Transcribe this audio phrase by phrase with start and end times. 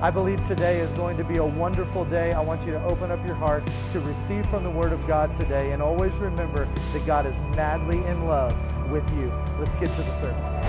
[0.00, 2.32] I believe today is going to be a wonderful day.
[2.32, 5.34] I want you to open up your heart to receive from the Word of God
[5.34, 8.54] today, and always remember that God is madly in love
[8.92, 9.26] with you.
[9.58, 10.62] Let's get to the service.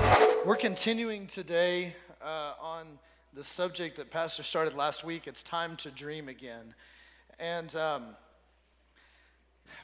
[0.47, 2.87] We're continuing today uh, on
[3.35, 5.27] the subject that Pastor started last week.
[5.27, 6.73] It's time to dream again.
[7.37, 8.05] And um,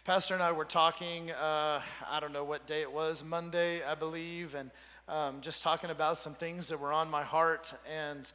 [0.05, 3.93] Pastor and I were talking, uh, I don't know what day it was, Monday, I
[3.93, 4.71] believe, and
[5.07, 7.75] um, just talking about some things that were on my heart.
[7.87, 8.31] And,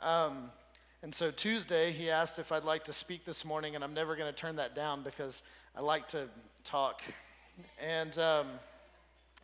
[0.00, 0.50] um,
[1.04, 4.14] and so Tuesday, he asked if I'd like to speak this morning, and I'm never
[4.14, 5.42] going to turn that down because
[5.76, 6.28] I like to
[6.62, 7.02] talk.
[7.82, 8.46] And um,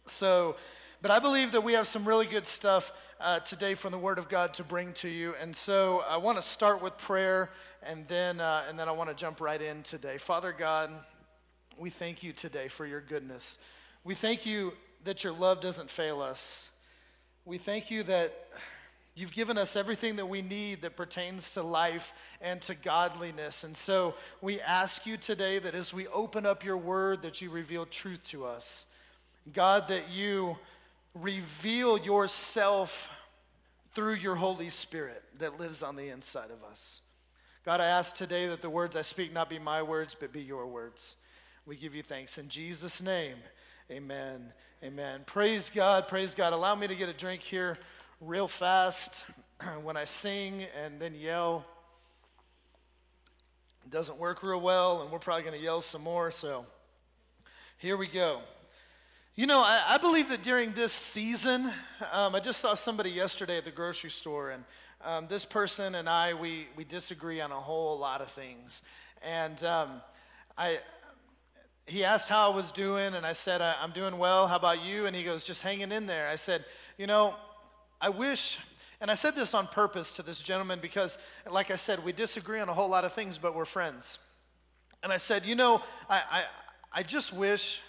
[0.06, 0.55] so,
[1.03, 4.19] but I believe that we have some really good stuff uh, today from the Word
[4.19, 5.34] of God to bring to you.
[5.41, 7.51] And so I want to start with prayer
[7.83, 10.17] and then, uh, and then I want to jump right in today.
[10.17, 10.91] Father God,
[11.77, 13.59] we thank you today for your goodness.
[14.05, 16.70] We thank you that your love doesn't fail us.
[17.45, 18.47] We thank you that
[19.19, 23.64] you've given us everything that we need that pertains to life and to godliness.
[23.64, 27.50] And so we ask you today that as we open up your word, that you
[27.50, 28.86] reveal truth to us.
[29.52, 30.56] God, that you
[31.14, 33.11] reveal yourself
[33.92, 37.00] through your Holy Spirit that lives on the inside of us.
[37.64, 40.42] God, I ask today that the words I speak not be my words, but be
[40.42, 41.17] your words.
[41.67, 43.39] We give you thanks in Jesus' name.
[43.90, 44.52] Amen.
[44.84, 45.23] Amen.
[45.27, 46.07] Praise God.
[46.07, 46.52] Praise God.
[46.52, 47.78] Allow me to get a drink here
[48.20, 49.24] real fast
[49.83, 51.64] when I sing and then yell.
[53.84, 56.33] It doesn't work real well, and we're probably going to yell some more.
[56.33, 56.67] So
[57.77, 58.40] here we go.
[59.36, 61.70] You know, I, I believe that during this season,
[62.11, 64.64] um, I just saw somebody yesterday at the grocery store, and
[65.05, 68.83] um, this person and I, we, we disagree on a whole lot of things.
[69.23, 70.02] And um,
[70.57, 70.80] I,
[71.86, 74.48] he asked how I was doing, and I said, I'm doing well.
[74.48, 75.07] How about you?
[75.07, 76.28] And he goes, just hanging in there.
[76.28, 76.64] I said,
[76.98, 77.36] You know,
[78.01, 78.59] I wish,
[79.01, 81.19] and I said this on purpose to this gentleman because,
[81.51, 84.20] like I said, we disagree on a whole lot of things, but we're friends.
[85.03, 86.42] And I said, You know, I, I,
[86.92, 87.83] I just wish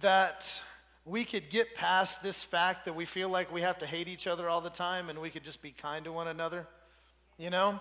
[0.00, 0.62] that
[1.04, 4.26] we could get past this fact that we feel like we have to hate each
[4.26, 6.66] other all the time and we could just be kind to one another,
[7.38, 7.80] you know?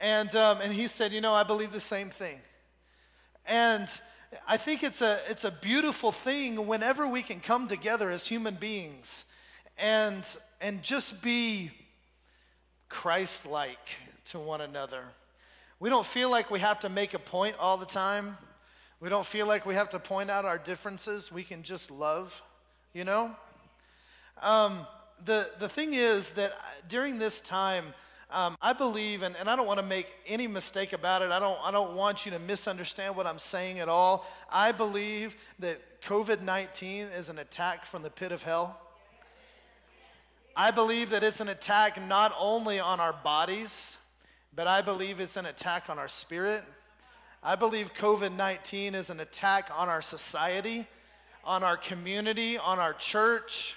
[0.00, 2.38] And, um, and he said, You know, I believe the same thing.
[3.46, 3.88] And
[4.46, 8.56] I think it's a, it's a beautiful thing whenever we can come together as human
[8.56, 9.24] beings
[9.78, 10.26] and,
[10.60, 11.70] and just be
[12.88, 15.04] Christ like to one another.
[15.78, 18.36] We don't feel like we have to make a point all the time.
[19.00, 21.32] We don't feel like we have to point out our differences.
[21.32, 22.42] We can just love,
[22.92, 23.30] you know?
[24.42, 24.86] Um,
[25.24, 26.52] the, the thing is that
[26.88, 27.94] during this time,
[28.30, 31.38] um, I believe, and, and I don't want to make any mistake about it, I
[31.38, 34.26] don't, I don't want you to misunderstand what I'm saying at all.
[34.50, 38.78] I believe that COVID 19 is an attack from the pit of hell.
[40.60, 43.96] I believe that it's an attack not only on our bodies,
[44.54, 46.64] but I believe it's an attack on our spirit.
[47.42, 50.86] I believe COVID 19 is an attack on our society,
[51.44, 53.74] on our community, on our church.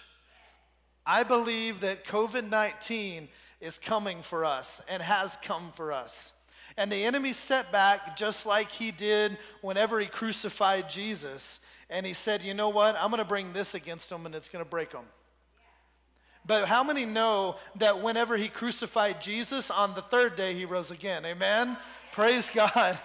[1.05, 3.29] I believe that COVID 19
[3.61, 6.33] is coming for us and has come for us.
[6.75, 11.61] And the enemy set back just like he did whenever he crucified Jesus.
[11.89, 12.97] And he said, You know what?
[12.99, 15.05] I'm going to bring this against him and it's going to break him.
[16.45, 20.91] But how many know that whenever he crucified Jesus, on the third day he rose
[20.91, 21.25] again?
[21.25, 21.77] Amen?
[22.11, 22.97] Praise God.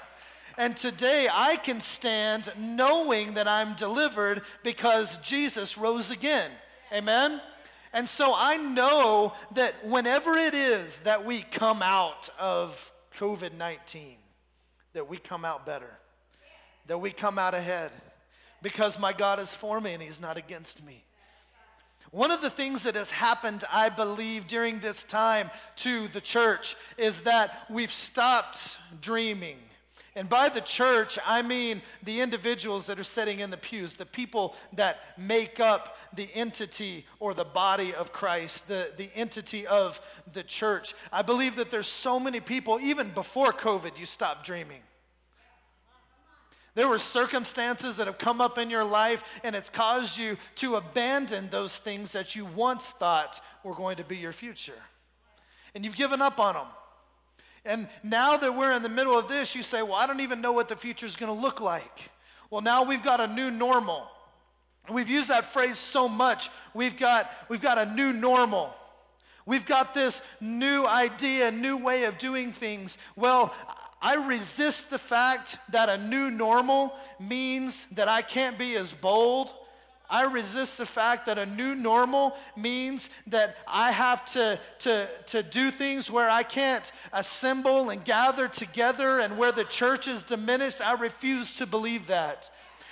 [0.57, 6.51] And today I can stand knowing that I'm delivered because Jesus rose again.
[6.93, 7.41] Amen?
[7.93, 14.17] And so I know that whenever it is that we come out of COVID 19,
[14.95, 15.99] that we come out better,
[16.89, 17.93] that we come out ahead
[18.63, 21.05] because my God is for me and He's not against me.
[22.11, 26.77] One of the things that has happened, I believe, during this time to the church
[26.97, 29.59] is that we've stopped dreaming
[30.19, 34.05] And by the church, I mean the individuals that are sitting in the pews, the
[34.05, 40.01] people that make up the entity or the body of Christ, the, the entity of
[40.33, 40.95] the church.
[41.13, 44.81] I believe that there's so many people, even before COVID, you stopped dreaming.
[46.79, 50.77] There were circumstances that have come up in your life, and it's caused you to
[50.77, 54.81] abandon those things that you once thought were going to be your future.
[55.75, 56.67] And you've given up on them.
[57.65, 60.41] And now that we're in the middle of this, you say, Well, I don't even
[60.41, 62.11] know what the future is going to look like.
[62.49, 64.07] Well, now we've got a new normal.
[64.89, 66.49] We've used that phrase so much.
[66.75, 68.73] We've got, we've got a new normal.
[69.47, 72.99] We've got this new idea, new way of doing things.
[73.17, 73.53] Well,
[74.01, 79.53] I resist the fact that a new normal means that I can't be as bold
[80.11, 85.43] I resist the fact that a new normal means that I have to, to, to
[85.43, 90.81] do things where I can't assemble and gather together and where the church is diminished.
[90.81, 92.51] I refuse to believe that.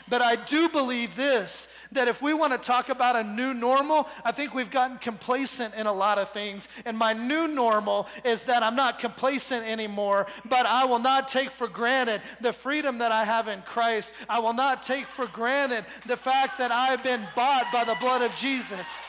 [0.08, 4.08] But I do believe this that if we want to talk about a new normal,
[4.24, 6.68] I think we've gotten complacent in a lot of things.
[6.84, 11.50] And my new normal is that I'm not complacent anymore, but I will not take
[11.50, 14.12] for granted the freedom that I have in Christ.
[14.28, 18.22] I will not take for granted the fact that I've been bought by the blood
[18.22, 19.08] of Jesus.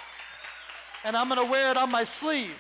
[1.04, 2.56] And I'm going to wear it on my sleeve.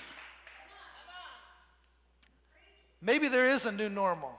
[3.02, 4.34] Maybe there is a new normal,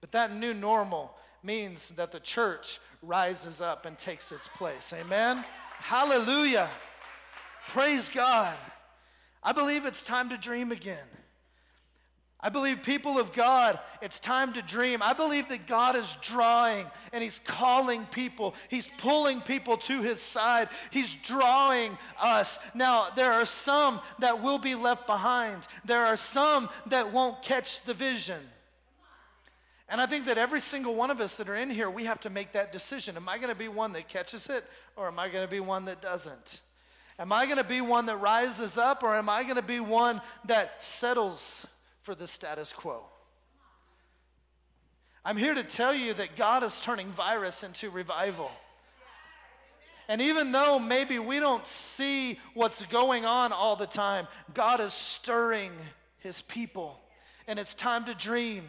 [0.00, 4.92] but that new normal means that the church rises up and takes its place.
[4.92, 5.44] Amen?
[5.78, 6.68] Hallelujah.
[7.68, 8.56] Praise God.
[9.42, 11.06] I believe it's time to dream again.
[12.42, 15.02] I believe, people of God, it's time to dream.
[15.02, 18.54] I believe that God is drawing and He's calling people.
[18.68, 20.70] He's pulling people to His side.
[20.90, 22.58] He's drawing us.
[22.74, 27.82] Now, there are some that will be left behind, there are some that won't catch
[27.82, 28.40] the vision.
[29.90, 32.20] And I think that every single one of us that are in here, we have
[32.20, 33.16] to make that decision.
[33.16, 34.64] Am I going to be one that catches it,
[34.94, 36.62] or am I going to be one that doesn't?
[37.18, 39.80] Am I going to be one that rises up, or am I going to be
[39.80, 41.66] one that settles
[42.02, 43.02] for the status quo?
[45.24, 48.50] I'm here to tell you that God is turning virus into revival.
[50.08, 54.92] And even though maybe we don't see what's going on all the time, God is
[54.92, 55.72] stirring
[56.18, 57.00] his people.
[57.46, 58.64] And it's time to dream.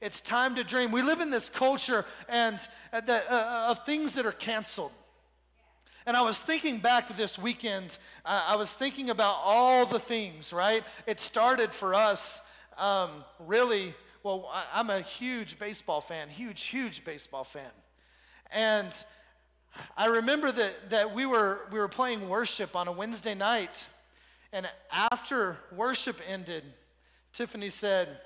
[0.00, 0.92] It's time to dream.
[0.92, 2.58] We live in this culture and
[2.92, 4.92] uh, uh, uh, of things that are canceled.
[6.06, 10.52] And I was thinking back this weekend, uh, I was thinking about all the things,
[10.52, 10.84] right?
[11.06, 12.42] It started for us
[12.76, 17.70] um, really, well, I, I'm a huge baseball fan, huge, huge baseball fan.
[18.50, 18.92] And
[19.96, 23.88] I remember that, that we, were, we were playing worship on a Wednesday night.
[24.52, 26.64] And after worship ended,
[27.32, 28.20] Tiffany said,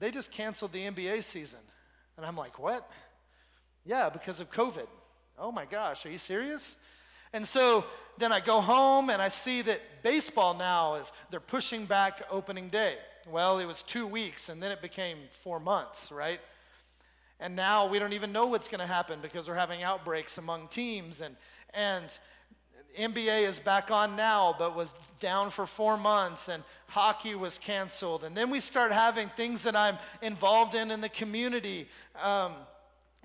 [0.00, 1.60] they just canceled the NBA season.
[2.16, 2.90] And I'm like, what?
[3.84, 4.86] Yeah, because of COVID.
[5.38, 6.76] Oh my gosh, are you serious?
[7.32, 7.84] And so
[8.18, 12.68] then I go home and I see that baseball now is, they're pushing back opening
[12.68, 12.96] day.
[13.30, 16.40] Well, it was two weeks and then it became four months, right?
[17.38, 20.68] And now we don't even know what's going to happen because we're having outbreaks among
[20.68, 21.20] teams.
[21.20, 21.36] And,
[21.72, 22.18] and
[22.98, 28.24] NBA is back on now, but was down for four months, and hockey was canceled.
[28.24, 31.88] And then we start having things that I'm involved in in the community.
[32.20, 32.52] Um,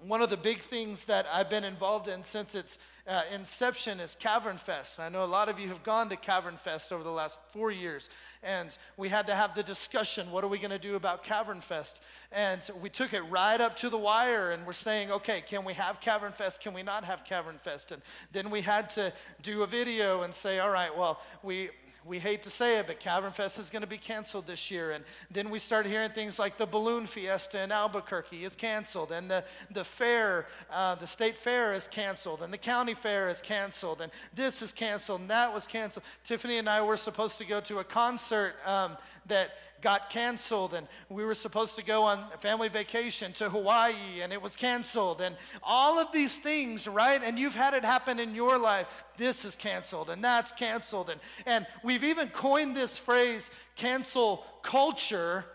[0.06, 4.16] one of the big things that I've been involved in since its uh, inception is
[4.16, 5.00] Cavern Fest.
[5.00, 7.70] I know a lot of you have gone to Cavern Fest over the last four
[7.70, 8.10] years,
[8.42, 11.62] and we had to have the discussion what are we going to do about Cavern
[11.62, 12.02] Fest?
[12.32, 15.74] And we took it right up to the wire, and we're saying, okay, can we
[15.74, 16.62] have Cavern Fest?
[16.62, 17.92] Can we not have Cavern Fest?
[17.92, 21.70] And then we had to do a video and say, all right, well, we
[22.06, 24.92] we hate to say it, but Cavern Fest is going to be canceled this year.
[24.92, 29.30] And then we started hearing things like the Balloon Fiesta in Albuquerque is canceled, and
[29.30, 34.02] the, the fair, uh, the state fair is canceled, and the county fair is canceled,
[34.02, 36.06] and this is canceled, and that was canceled.
[36.24, 39.56] Tiffany and I were supposed to go to a concert um, that
[39.86, 44.42] got canceled, and we were supposed to go on family vacation to Hawaii, and it
[44.42, 47.22] was canceled, and all of these things, right?
[47.24, 48.88] And you've had it happen in your life.
[49.16, 55.46] This is canceled, and that's canceled, and, and we've even coined this phrase, cancel culture,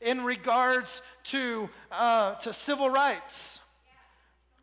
[0.00, 3.60] in regards to, uh, to civil rights.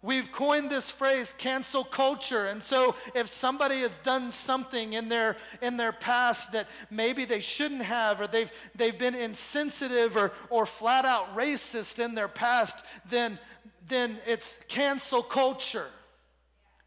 [0.04, 2.46] We've coined this phrase cancel culture.
[2.46, 7.40] And so if somebody has done something in their in their past that maybe they
[7.40, 12.84] shouldn't have or they've they've been insensitive or or flat out racist in their past,
[13.10, 13.40] then
[13.88, 15.88] then it's cancel culture.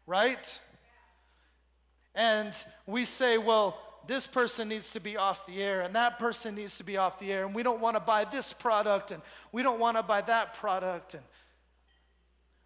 [0.05, 0.59] Right?
[2.13, 2.53] And
[2.85, 6.77] we say, well, this person needs to be off the air and that person needs
[6.77, 9.63] to be off the air and we don't want to buy this product and we
[9.63, 11.23] don't want to buy that product and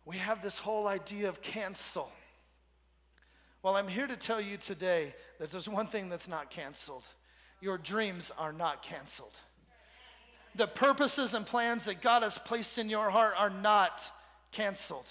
[0.06, 2.12] we have this whole idea of cancel.
[3.64, 7.08] Well, I'm here to tell you today that there's one thing that's not canceled
[7.62, 9.38] your dreams are not canceled.
[10.56, 14.12] The purposes and plans that God has placed in your heart are not
[14.52, 15.08] canceled.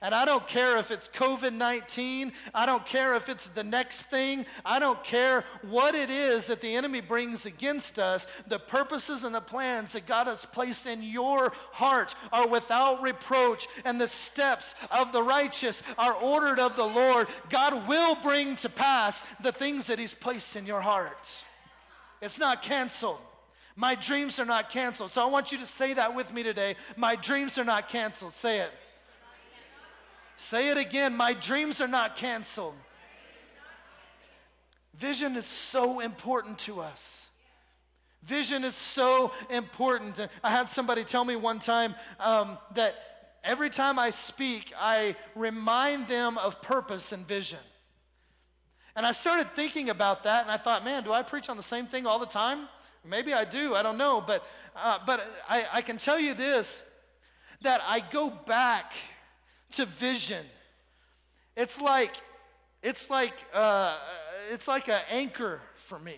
[0.00, 4.04] And I don't care if it's COVID 19, I don't care if it's the next
[4.04, 8.28] thing, I don't care what it is that the enemy brings against us.
[8.46, 13.66] The purposes and the plans that God has placed in your heart are without reproach,
[13.84, 17.26] and the steps of the righteous are ordered of the Lord.
[17.50, 21.44] God will bring to pass the things that He's placed in your heart.
[22.22, 23.18] It's not canceled.
[23.74, 25.10] My dreams are not canceled.
[25.10, 26.74] So I want you to say that with me today.
[26.96, 28.34] My dreams are not canceled.
[28.34, 28.72] Say it.
[30.38, 31.16] Say it again.
[31.16, 32.76] My dreams are not canceled.
[34.94, 37.28] Vision is so important to us.
[38.22, 40.28] Vision is so important.
[40.44, 42.94] I had somebody tell me one time um, that
[43.42, 47.58] every time I speak, I remind them of purpose and vision.
[48.94, 51.64] And I started thinking about that, and I thought, man, do I preach on the
[51.64, 52.68] same thing all the time?
[53.04, 54.20] Maybe I do, I don't know.
[54.24, 56.84] But, uh, but I, I can tell you this
[57.62, 58.92] that I go back
[59.72, 60.44] to vision.
[61.56, 62.14] It's like,
[62.82, 63.96] it's like, uh,
[64.52, 66.16] it's like an anchor for me.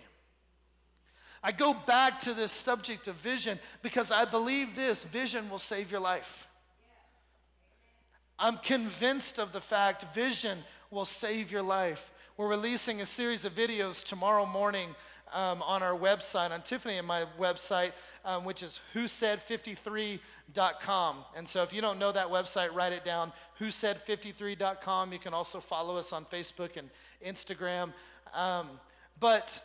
[1.42, 5.90] I go back to this subject of vision because I believe this vision will save
[5.90, 6.47] your life.
[8.38, 10.59] I'm convinced of the fact vision
[10.90, 12.12] will save your life.
[12.37, 14.95] We're releasing a series of videos tomorrow morning
[15.33, 17.93] um, on our website, on Tiffany and my website,
[18.25, 21.17] um, which is whosaid53.com.
[21.37, 25.13] And so if you don't know that website, write it down, whosaid53.com.
[25.13, 26.91] You can also follow us on Facebook and
[27.25, 27.93] Instagram.
[28.35, 28.69] Um,
[29.19, 29.61] but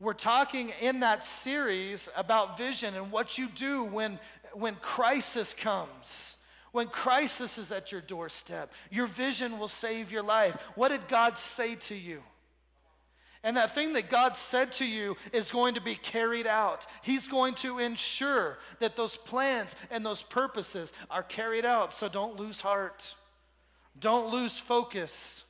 [0.00, 4.20] we're talking in that series about vision and what you do when,
[4.52, 6.36] when crisis comes.
[6.70, 10.54] When crisis is at your doorstep, your vision will save your life.
[10.74, 12.22] What did God say to you?
[13.44, 16.86] And that thing that God said to you is going to be carried out.
[17.02, 21.92] He's going to ensure that those plans and those purposes are carried out.
[21.92, 23.14] So don't lose heart,
[23.98, 25.44] don't lose focus.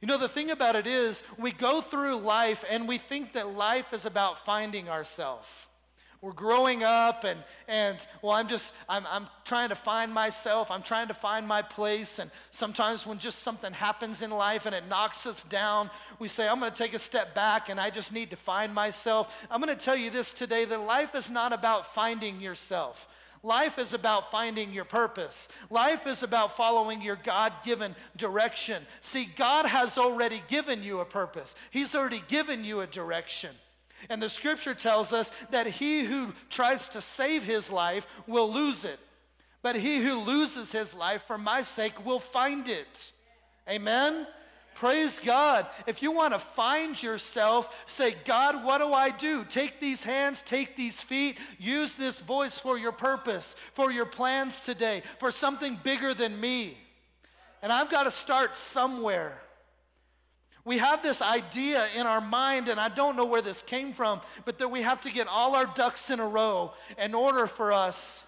[0.00, 3.48] You know, the thing about it is, we go through life and we think that
[3.48, 5.48] life is about finding ourselves.
[6.20, 10.68] We're growing up and, and well, I'm just, I'm, I'm trying to find myself.
[10.68, 12.18] I'm trying to find my place.
[12.18, 16.48] And sometimes when just something happens in life and it knocks us down, we say,
[16.48, 19.46] I'm going to take a step back and I just need to find myself.
[19.48, 23.06] I'm going to tell you this today that life is not about finding yourself.
[23.44, 25.48] Life is about finding your purpose.
[25.70, 28.84] Life is about following your God given direction.
[29.00, 33.50] See, God has already given you a purpose, He's already given you a direction.
[34.08, 38.84] And the scripture tells us that he who tries to save his life will lose
[38.84, 38.98] it.
[39.62, 43.12] But he who loses his life for my sake will find it.
[43.68, 44.26] Amen?
[44.74, 45.66] Praise God.
[45.88, 49.44] If you want to find yourself, say, God, what do I do?
[49.44, 54.60] Take these hands, take these feet, use this voice for your purpose, for your plans
[54.60, 56.78] today, for something bigger than me.
[57.60, 59.40] And I've got to start somewhere.
[60.68, 64.20] We have this idea in our mind, and I don't know where this came from,
[64.44, 67.72] but that we have to get all our ducks in a row in order for
[67.72, 68.22] us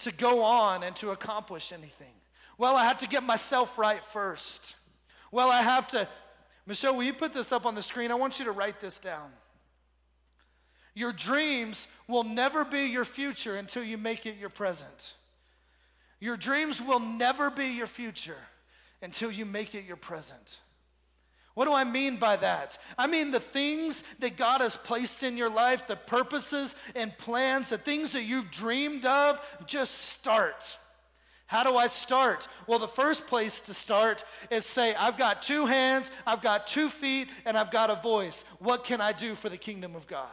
[0.00, 2.12] to go on and to accomplish anything.
[2.58, 4.74] Well, I have to get myself right first.
[5.30, 6.08] Well, I have to.
[6.66, 8.10] Michelle, will you put this up on the screen?
[8.10, 9.30] I want you to write this down.
[10.92, 15.14] Your dreams will never be your future until you make it your present.
[16.18, 18.48] Your dreams will never be your future
[19.00, 20.58] until you make it your present.
[21.54, 22.78] What do I mean by that?
[22.96, 27.68] I mean the things that God has placed in your life, the purposes and plans,
[27.68, 30.78] the things that you've dreamed of, just start.
[31.46, 32.48] How do I start?
[32.66, 36.88] Well, the first place to start is say, I've got two hands, I've got two
[36.88, 38.46] feet, and I've got a voice.
[38.58, 40.30] What can I do for the kingdom of God?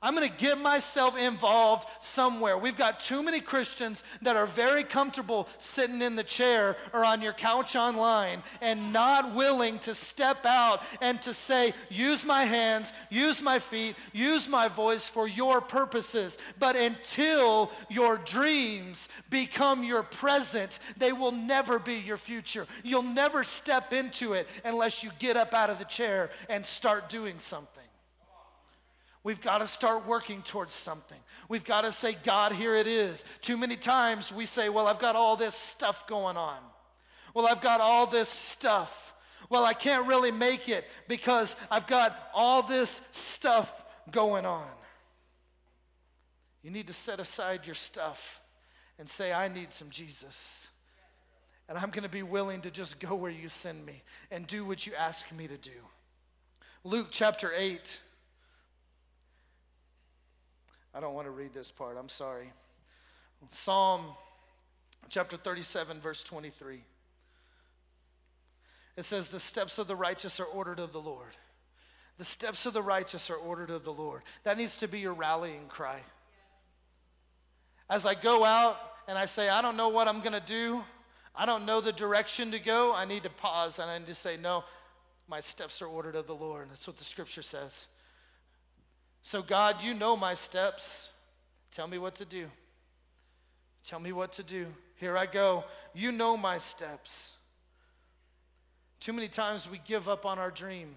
[0.00, 2.56] I'm going to get myself involved somewhere.
[2.56, 7.20] We've got too many Christians that are very comfortable sitting in the chair or on
[7.20, 12.92] your couch online and not willing to step out and to say, use my hands,
[13.10, 16.38] use my feet, use my voice for your purposes.
[16.60, 22.68] But until your dreams become your present, they will never be your future.
[22.84, 27.08] You'll never step into it unless you get up out of the chair and start
[27.08, 27.87] doing something.
[29.28, 31.18] We've got to start working towards something.
[31.50, 33.26] We've got to say, God, here it is.
[33.42, 36.56] Too many times we say, Well, I've got all this stuff going on.
[37.34, 39.12] Well, I've got all this stuff.
[39.50, 43.70] Well, I can't really make it because I've got all this stuff
[44.10, 44.64] going on.
[46.62, 48.40] You need to set aside your stuff
[48.98, 50.70] and say, I need some Jesus.
[51.68, 54.64] And I'm going to be willing to just go where you send me and do
[54.64, 55.82] what you ask me to do.
[56.82, 57.98] Luke chapter 8.
[60.94, 62.52] I don't want to read this part, I'm sorry.
[63.52, 64.06] Psalm
[65.08, 66.82] chapter 37, verse 23.
[68.96, 71.36] It says, The steps of the righteous are ordered of the Lord.
[72.18, 74.22] The steps of the righteous are ordered of the Lord.
[74.42, 76.00] That needs to be your rallying cry.
[77.88, 78.76] As I go out
[79.06, 80.82] and I say, I don't know what I'm going to do,
[81.34, 84.14] I don't know the direction to go, I need to pause and I need to
[84.14, 84.64] say, No,
[85.28, 86.68] my steps are ordered of the Lord.
[86.70, 87.86] That's what the scripture says.
[89.22, 91.10] So, God, you know my steps.
[91.70, 92.46] Tell me what to do.
[93.84, 94.66] Tell me what to do.
[94.96, 95.64] Here I go.
[95.94, 97.34] You know my steps.
[99.00, 100.96] Too many times we give up on our dream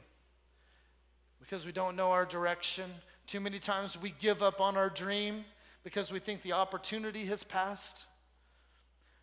[1.39, 2.89] because we don't know our direction.
[3.27, 5.45] Too many times we give up on our dream
[5.83, 8.05] because we think the opportunity has passed.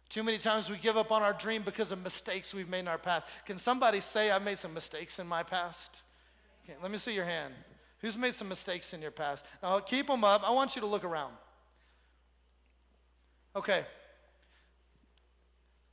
[0.08, 2.88] Too many times we give up on our dream because of mistakes we've made in
[2.88, 3.26] our past.
[3.44, 6.02] Can somebody say, I made some mistakes in my past?
[6.64, 7.52] Okay, let me see your hand.
[8.00, 9.44] Who's made some mistakes in your past?
[9.62, 10.42] Now keep them up.
[10.44, 11.32] I want you to look around.
[13.56, 13.84] Okay.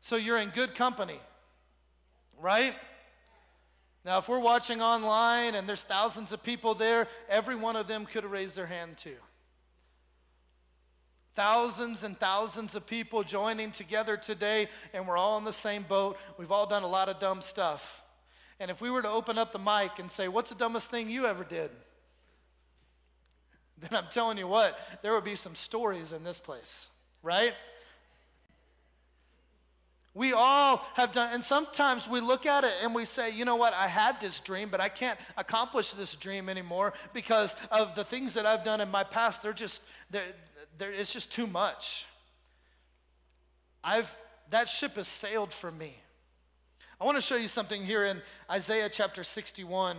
[0.01, 1.19] So you're in good company,
[2.39, 2.75] right?
[4.05, 8.05] Now, if we're watching online and there's thousands of people there, every one of them
[8.05, 9.15] could have raised their hand too.
[11.33, 16.17] Thousands and thousands of people joining together today, and we're all in the same boat.
[16.37, 18.03] We've all done a lot of dumb stuff.
[18.59, 21.09] And if we were to open up the mic and say, What's the dumbest thing
[21.09, 21.71] you ever did?
[23.81, 26.87] Then I'm telling you what, there would be some stories in this place,
[27.21, 27.53] right?
[30.13, 33.57] We all have done, and sometimes we look at it and we say, you know
[33.57, 38.05] what, I had this dream, but I can't accomplish this dream anymore because of the
[38.05, 39.43] things that I've done in my past.
[39.43, 40.23] They're just, they're,
[40.77, 42.05] they're, it's just too much.
[43.83, 44.17] I've,
[44.51, 45.97] that ship has sailed for me.
[46.99, 49.97] I want to show you something here in Isaiah chapter 61,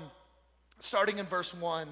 [0.79, 1.87] starting in verse 1.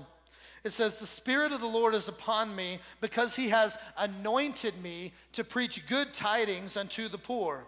[0.65, 5.13] It says, The Spirit of the Lord is upon me because he has anointed me
[5.33, 7.67] to preach good tidings unto the poor.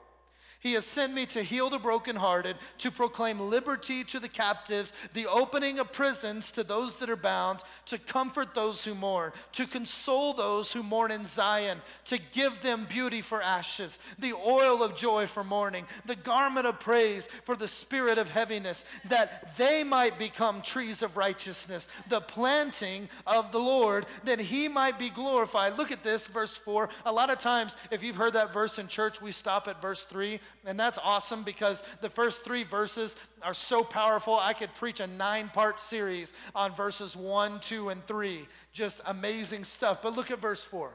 [0.66, 5.28] He has sent me to heal the brokenhearted, to proclaim liberty to the captives, the
[5.28, 10.34] opening of prisons to those that are bound, to comfort those who mourn, to console
[10.34, 15.28] those who mourn in Zion, to give them beauty for ashes, the oil of joy
[15.28, 20.62] for mourning, the garment of praise for the spirit of heaviness, that they might become
[20.62, 25.78] trees of righteousness, the planting of the Lord, that he might be glorified.
[25.78, 26.88] Look at this, verse 4.
[27.04, 30.02] A lot of times, if you've heard that verse in church, we stop at verse
[30.04, 34.38] 3 and that's awesome because the first three verses are so powerful.
[34.38, 38.48] I could preach a nine part series on verses one, two, and three.
[38.72, 40.02] Just amazing stuff.
[40.02, 40.90] But look at verse four.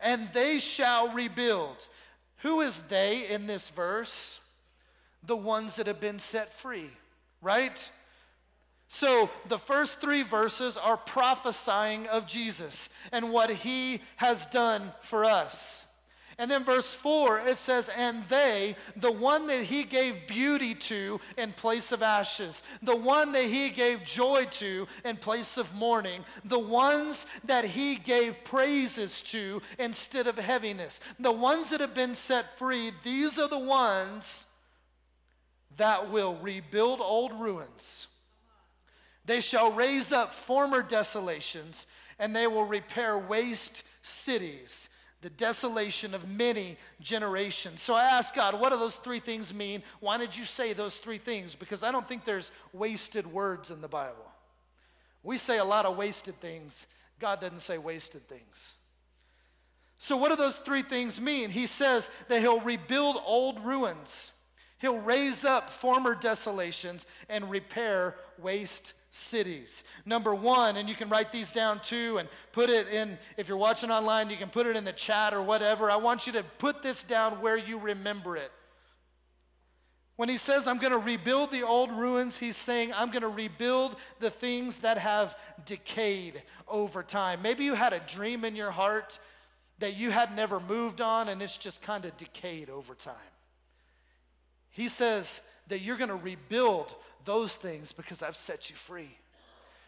[0.00, 1.86] And they shall rebuild.
[2.38, 4.40] Who is they in this verse?
[5.22, 6.90] The ones that have been set free,
[7.40, 7.90] right?
[8.88, 15.24] So the first three verses are prophesying of Jesus and what he has done for
[15.24, 15.86] us.
[16.38, 21.20] And then verse 4, it says, And they, the one that he gave beauty to
[21.38, 26.24] in place of ashes, the one that he gave joy to in place of mourning,
[26.44, 32.16] the ones that he gave praises to instead of heaviness, the ones that have been
[32.16, 34.46] set free, these are the ones
[35.76, 38.08] that will rebuild old ruins.
[39.24, 41.86] They shall raise up former desolations,
[42.18, 44.88] and they will repair waste cities
[45.24, 47.80] the desolation of many generations.
[47.80, 49.82] So I asked God, what do those three things mean?
[50.00, 51.54] Why did you say those three things?
[51.54, 54.30] Because I don't think there's wasted words in the Bible.
[55.22, 56.86] We say a lot of wasted things.
[57.18, 58.74] God doesn't say wasted things.
[59.96, 61.48] So, what do those three things mean?
[61.48, 64.30] He says that He'll rebuild old ruins,
[64.76, 69.84] He'll raise up former desolations, and repair waste cities.
[70.04, 73.56] Number one, and you can write these down too and put it in, if you're
[73.56, 75.90] watching online, you can put it in the chat or whatever.
[75.90, 78.50] I want you to put this down where you remember it.
[80.16, 83.28] When he says, I'm going to rebuild the old ruins, he's saying, I'm going to
[83.28, 87.40] rebuild the things that have decayed over time.
[87.42, 89.18] Maybe you had a dream in your heart
[89.78, 93.14] that you had never moved on and it's just kind of decayed over time.
[94.70, 99.16] He says that you're going to rebuild those things because I've set you free.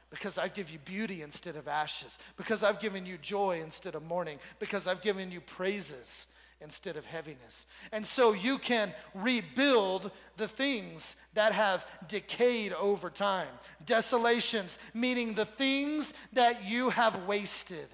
[0.09, 2.18] Because I give you beauty instead of ashes.
[2.37, 4.38] Because I've given you joy instead of mourning.
[4.59, 6.29] Because I've given you praises
[6.61, 7.66] instead of heaviness.
[7.92, 13.49] And so you can rebuild the things that have decayed over time.
[13.85, 17.88] Desolations, meaning the things that you have wasted.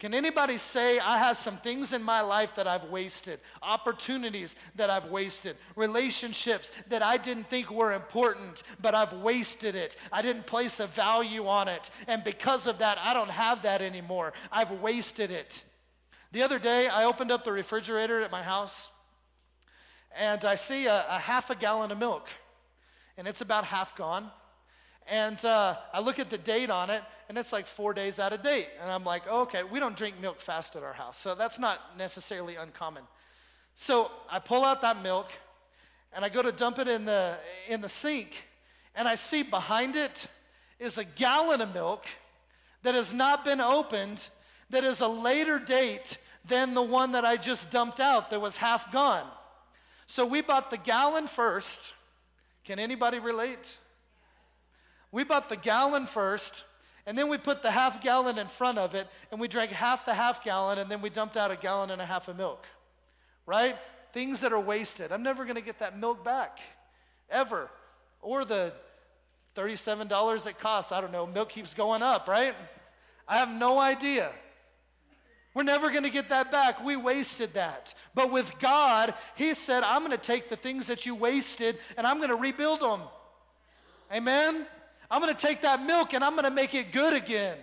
[0.00, 4.88] Can anybody say, I have some things in my life that I've wasted, opportunities that
[4.88, 9.98] I've wasted, relationships that I didn't think were important, but I've wasted it?
[10.10, 11.90] I didn't place a value on it.
[12.08, 14.32] And because of that, I don't have that anymore.
[14.50, 15.62] I've wasted it.
[16.32, 18.90] The other day, I opened up the refrigerator at my house
[20.16, 22.28] and I see a, a half a gallon of milk,
[23.16, 24.30] and it's about half gone.
[25.10, 28.32] And uh, I look at the date on it, and it's like four days out
[28.32, 28.68] of date.
[28.80, 31.58] And I'm like, oh, okay, we don't drink milk fast at our house, so that's
[31.58, 33.02] not necessarily uncommon.
[33.74, 35.26] So I pull out that milk,
[36.14, 37.36] and I go to dump it in the,
[37.68, 38.46] in the sink,
[38.94, 40.28] and I see behind it
[40.78, 42.06] is a gallon of milk
[42.84, 44.28] that has not been opened,
[44.70, 48.56] that is a later date than the one that I just dumped out that was
[48.56, 49.26] half gone.
[50.06, 51.94] So we bought the gallon first.
[52.64, 53.78] Can anybody relate?
[55.12, 56.64] We bought the gallon first,
[57.06, 60.06] and then we put the half gallon in front of it, and we drank half
[60.06, 62.66] the half gallon, and then we dumped out a gallon and a half of milk.
[63.46, 63.76] Right?
[64.12, 65.12] Things that are wasted.
[65.12, 66.60] I'm never to get that milk back,
[67.28, 67.70] ever.
[68.22, 68.72] Or the
[69.56, 70.92] $37 it costs.
[70.92, 71.26] I don't know.
[71.26, 72.54] Milk keeps going up, right?
[73.26, 74.30] I have no idea.
[75.52, 76.84] We're never going to get that back.
[76.84, 77.94] We wasted that.
[78.14, 82.06] But with God, He said, I'm going to take the things that you wasted and
[82.06, 83.00] I'm going to rebuild them.
[84.12, 84.66] Amen?
[85.10, 87.56] I'm going to take that milk and I'm going to make it good again.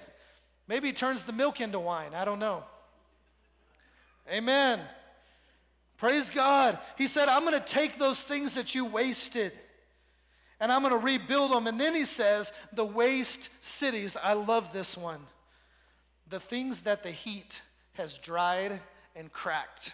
[0.68, 2.14] Maybe he turns the milk into wine.
[2.14, 2.64] I don't know.
[4.30, 4.82] Amen.
[5.98, 6.78] Praise God.
[6.98, 9.54] He said, I'm going to take those things that you wasted
[10.60, 11.68] and I'm going to rebuild them.
[11.68, 14.18] And then he says, the waste cities.
[14.22, 15.22] I love this one.
[16.30, 17.62] The things that the heat
[17.94, 18.80] has dried
[19.16, 19.94] and cracked.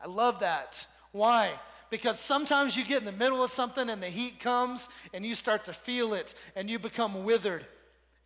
[0.00, 0.86] I love that.
[1.12, 1.52] Why?
[1.90, 5.34] Because sometimes you get in the middle of something and the heat comes and you
[5.34, 7.66] start to feel it and you become withered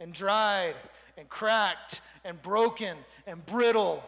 [0.01, 0.75] and dried
[1.16, 2.96] and cracked and broken
[3.27, 4.03] and brittle.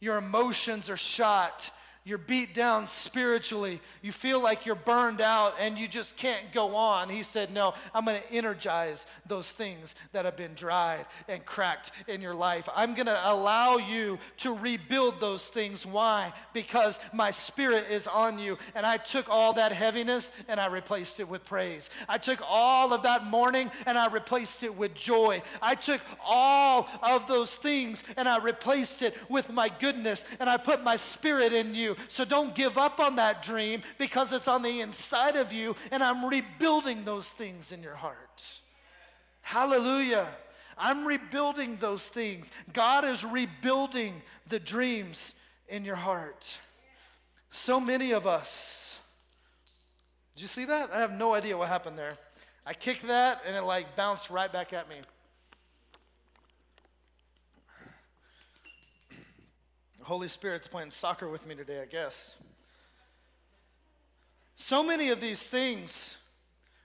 [0.00, 1.70] Your emotions are shot
[2.04, 6.74] you're beat down spiritually, you feel like you're burned out and you just can't go
[6.74, 7.08] on.
[7.08, 11.92] He said, No, I'm going to energize those things that have been dried and cracked
[12.08, 12.68] in your life.
[12.74, 15.86] I'm going to allow you to rebuild those things.
[15.86, 16.32] Why?
[16.52, 18.58] Because my spirit is on you.
[18.74, 21.88] And I took all that heaviness and I replaced it with praise.
[22.08, 25.40] I took all of that mourning and I replaced it with joy.
[25.60, 30.56] I took all of those things and I replaced it with my goodness and I
[30.56, 31.91] put my spirit in you.
[32.08, 36.02] So don't give up on that dream because it's on the inside of you, and
[36.02, 38.60] I'm rebuilding those things in your heart.
[39.42, 40.28] Hallelujah.
[40.78, 42.50] I'm rebuilding those things.
[42.72, 45.34] God is rebuilding the dreams
[45.68, 46.58] in your heart.
[47.50, 49.00] So many of us.
[50.34, 50.90] Did you see that?
[50.92, 52.16] I have no idea what happened there.
[52.64, 54.96] I kicked that and it like bounced right back at me.
[60.12, 62.34] Holy Spirit's playing soccer with me today, I guess.
[64.56, 66.18] So many of these things,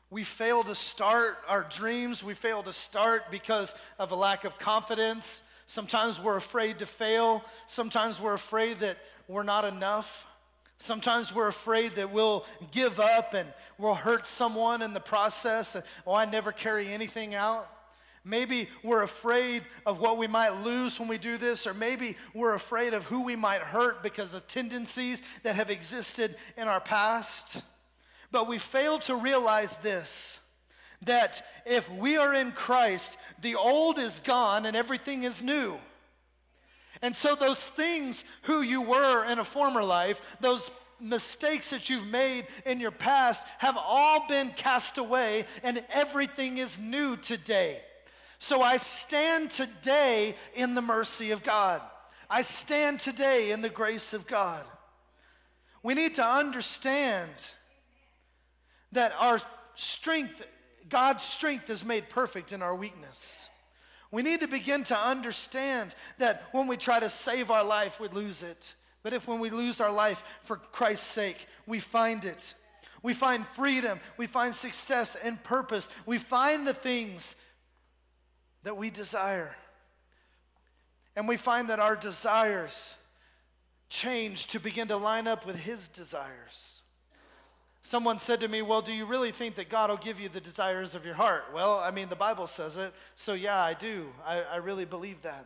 [0.10, 2.24] we fail to start our dreams.
[2.24, 5.42] We fail to start because of a lack of confidence.
[5.66, 7.44] Sometimes we're afraid to fail.
[7.68, 10.26] Sometimes we're afraid that we're not enough.
[10.78, 15.76] Sometimes we're afraid that we'll give up and we'll hurt someone in the process.
[16.06, 17.70] oh, I never carry anything out.
[18.28, 22.56] Maybe we're afraid of what we might lose when we do this, or maybe we're
[22.56, 27.62] afraid of who we might hurt because of tendencies that have existed in our past.
[28.30, 30.42] But we fail to realize this
[31.04, 35.78] that if we are in Christ, the old is gone and everything is new.
[37.04, 42.08] And so, those things who you were in a former life, those mistakes that you've
[42.08, 47.84] made in your past, have all been cast away, and everything is new today.
[48.40, 51.82] So I stand today in the mercy of God.
[52.30, 54.64] I stand today in the grace of God.
[55.82, 57.30] We need to understand
[58.92, 59.40] that our
[59.76, 60.44] strength,
[60.90, 63.50] God's strength, is made perfect in our weakness.
[64.12, 68.08] We need to begin to understand that when we try to save our life, we
[68.08, 68.74] lose it.
[69.04, 72.54] But if when we lose our life for Christ's sake, we find it.
[73.04, 77.36] We find freedom, we find success and purpose, we find the things
[78.68, 79.56] that we desire.
[81.16, 82.96] And we find that our desires
[83.88, 86.82] change to begin to line up with His desires.
[87.82, 90.42] Someone said to me, Well, do you really think that God will give you the
[90.42, 91.46] desires of your heart?
[91.54, 94.08] Well, I mean, the Bible says it, so yeah, I do.
[94.26, 95.46] I, I really believe that.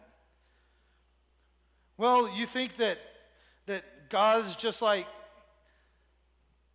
[1.98, 2.98] Well, you think that,
[3.68, 5.06] that God's just like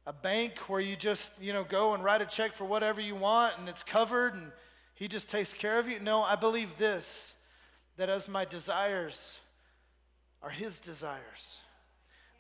[0.07, 3.17] a bank where you just, you know, go and write a check for whatever you
[3.17, 4.53] want and it's covered and
[4.97, 6.01] he just takes care of you?
[6.01, 7.35] No, I believe this
[7.99, 9.39] that as my desires
[10.43, 11.61] are His desires,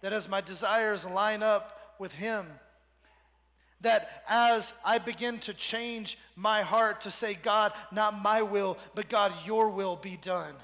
[0.00, 2.46] that as my desires line up with Him,
[3.82, 9.08] that as I begin to change my heart to say, God, not my will, but
[9.08, 10.54] God, your will be done,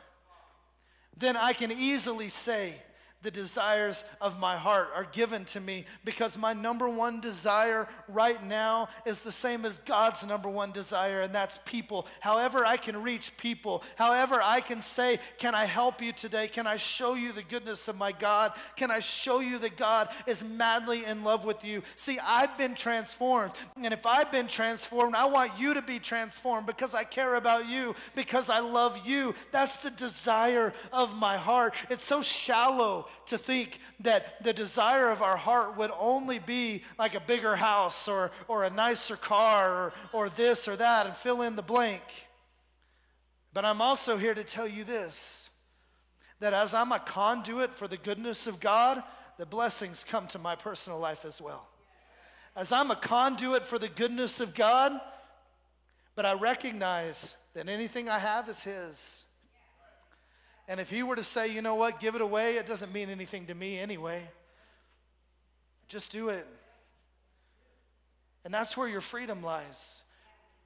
[1.16, 2.74] then I can easily say,
[3.22, 8.44] the desires of my heart are given to me because my number one desire right
[8.44, 12.06] now is the same as God's number one desire, and that's people.
[12.20, 16.48] However, I can reach people, however, I can say, Can I help you today?
[16.48, 18.52] Can I show you the goodness of my God?
[18.76, 21.82] Can I show you that God is madly in love with you?
[21.96, 26.66] See, I've been transformed, and if I've been transformed, I want you to be transformed
[26.66, 29.35] because I care about you, because I love you.
[29.52, 31.74] That's the desire of my heart.
[31.88, 37.14] It's so shallow to think that the desire of our heart would only be like
[37.14, 41.42] a bigger house or, or a nicer car or, or this or that and fill
[41.42, 42.03] in the blank.
[43.53, 45.51] But I'm also here to tell you this
[46.40, 49.01] that as I'm a conduit for the goodness of God,
[49.38, 51.68] the blessings come to my personal life as well.
[52.57, 55.01] As I'm a conduit for the goodness of God,
[56.16, 59.25] but I recognize that anything I have is His.
[60.68, 63.09] And if he were to say, you know what, give it away, it doesn't mean
[63.09, 64.22] anything to me anyway.
[65.88, 66.46] Just do it.
[68.44, 70.03] And that's where your freedom lies.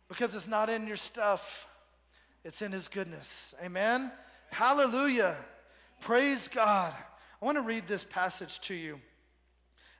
[0.08, 1.66] Because it's not in your stuff,
[2.44, 3.54] it's in his goodness.
[3.62, 4.12] Amen?
[4.50, 5.36] Hallelujah.
[6.00, 6.94] Praise God.
[7.40, 9.00] I want to read this passage to you.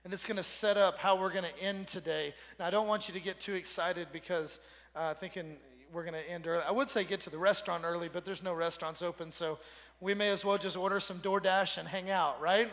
[0.04, 2.35] And it's going to set up how we're going to end today.
[2.61, 4.61] Now, I don't want you to get too excited because
[4.94, 5.56] uh, thinking
[5.92, 6.62] we're going to end early.
[6.66, 9.59] I would say get to the restaurant early, but there's no restaurants open, so
[10.00, 12.70] we may as well just order some DoorDash and hang out, right?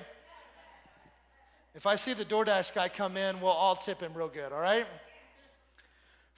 [1.76, 4.60] If I see the DoorDash guy come in, we'll all tip him real good, all
[4.60, 4.86] right?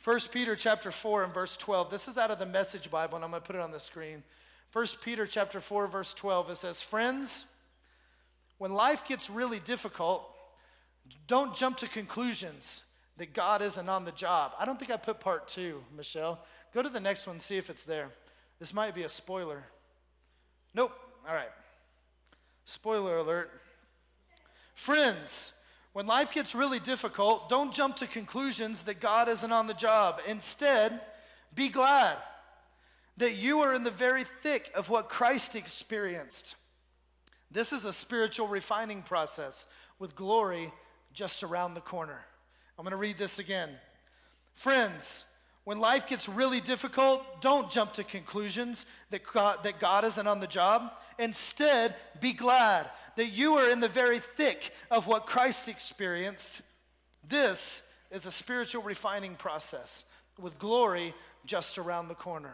[0.03, 1.89] 1 Peter chapter 4 and verse 12.
[1.89, 3.79] This is out of the Message Bible, and I'm going to put it on the
[3.79, 4.23] screen.
[4.71, 7.45] 1 Peter chapter 4 verse 12 it says, "Friends,
[8.57, 10.29] when life gets really difficult,
[11.27, 12.83] don't jump to conclusions
[13.17, 16.45] that God isn't on the job." I don't think I put part 2, Michelle.
[16.73, 18.11] Go to the next one, see if it's there.
[18.59, 19.63] This might be a spoiler.
[20.75, 20.91] Nope.
[21.27, 21.49] All right.
[22.65, 23.49] Spoiler alert.
[24.75, 25.53] Friends,
[25.93, 30.19] when life gets really difficult, don't jump to conclusions that God isn't on the job.
[30.27, 30.99] Instead,
[31.55, 32.17] be glad
[33.15, 36.55] that you are in the very thick of what Christ experienced.
[37.49, 40.73] This is a spiritual refining process with glory
[41.13, 42.25] just around the corner.
[42.77, 43.69] I'm going to read this again.
[44.55, 45.23] Friends,
[45.65, 50.39] when life gets really difficult, don't jump to conclusions that God, that God isn't on
[50.39, 50.91] the job.
[51.17, 56.61] Instead, be glad that you are in the very thick of what Christ experienced.
[57.27, 60.05] This is a spiritual refining process
[60.39, 62.53] with glory just around the corner.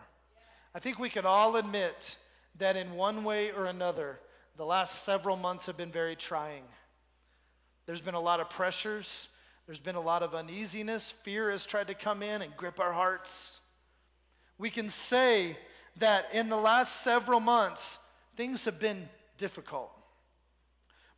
[0.74, 2.15] I think we can all admit
[2.60, 4.19] that in one way or another,
[4.56, 6.63] the last several months have been very trying.
[7.88, 9.28] There's been a lot of pressures,
[9.72, 11.12] there's been a lot of uneasiness.
[11.24, 13.62] Fear has tried to come in and grip our hearts.
[14.58, 15.56] We can say
[15.96, 17.98] that in the last several months,
[18.36, 19.08] things have been
[19.38, 19.90] difficult.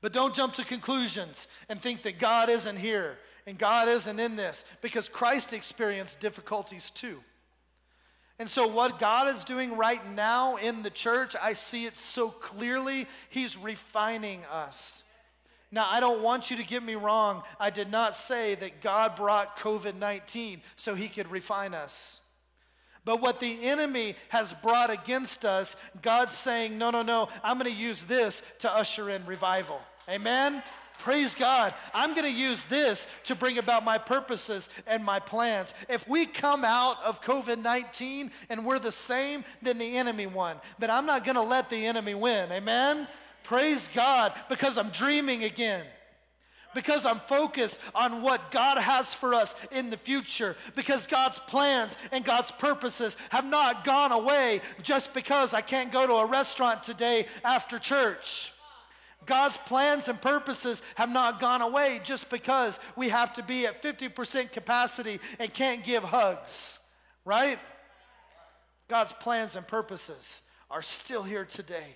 [0.01, 4.35] But don't jump to conclusions and think that God isn't here and God isn't in
[4.35, 7.23] this because Christ experienced difficulties too.
[8.37, 12.29] And so, what God is doing right now in the church, I see it so
[12.29, 13.07] clearly.
[13.29, 15.02] He's refining us.
[15.73, 17.41] Now, I don't want you to get me wrong.
[17.59, 22.21] I did not say that God brought COVID 19 so he could refine us.
[23.05, 27.73] But what the enemy has brought against us, God's saying, no, no, no, I'm going
[27.73, 29.81] to use this to usher in revival.
[30.07, 30.61] Amen?
[30.99, 31.73] Praise God.
[31.91, 35.73] I'm going to use this to bring about my purposes and my plans.
[35.89, 40.57] If we come out of COVID 19 and we're the same, then the enemy won.
[40.77, 42.51] But I'm not going to let the enemy win.
[42.51, 43.07] Amen?
[43.43, 45.85] Praise God because I'm dreaming again.
[46.73, 50.55] Because I'm focused on what God has for us in the future.
[50.75, 56.07] Because God's plans and God's purposes have not gone away just because I can't go
[56.07, 58.53] to a restaurant today after church.
[59.25, 63.81] God's plans and purposes have not gone away just because we have to be at
[63.83, 66.79] 50% capacity and can't give hugs,
[67.23, 67.59] right?
[68.87, 71.95] God's plans and purposes are still here today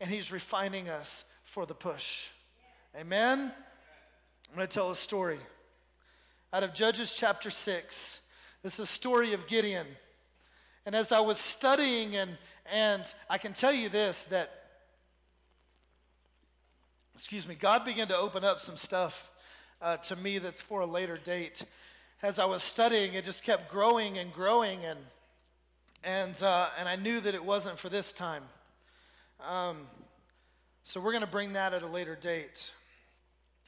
[0.00, 2.28] and He's refining us for the push.
[2.98, 3.52] Amen?
[4.48, 5.38] I'm going to tell a story
[6.52, 8.20] out of Judges chapter 6.
[8.62, 9.86] This is a story of Gideon.
[10.86, 12.38] And as I was studying, and,
[12.72, 14.50] and I can tell you this that,
[17.14, 19.30] excuse me, God began to open up some stuff
[19.82, 21.64] uh, to me that's for a later date.
[22.22, 24.84] As I was studying, it just kept growing and growing.
[24.84, 24.98] And
[26.04, 28.44] And, uh, and I knew that it wasn't for this time.
[29.40, 29.86] Um,
[30.84, 32.72] so we're going to bring that at a later date.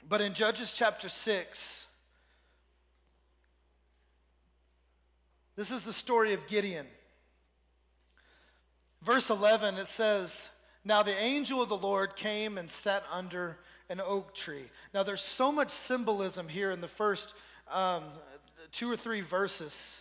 [0.08, 1.86] But in Judges chapter 6,
[5.56, 6.86] this is the story of Gideon.
[9.02, 10.50] Verse 11, it says,
[10.84, 14.64] Now the angel of the Lord came and sat under an oak tree.
[14.92, 17.34] Now there's so much symbolism here in the first
[17.72, 18.04] um,
[18.72, 20.00] two or three verses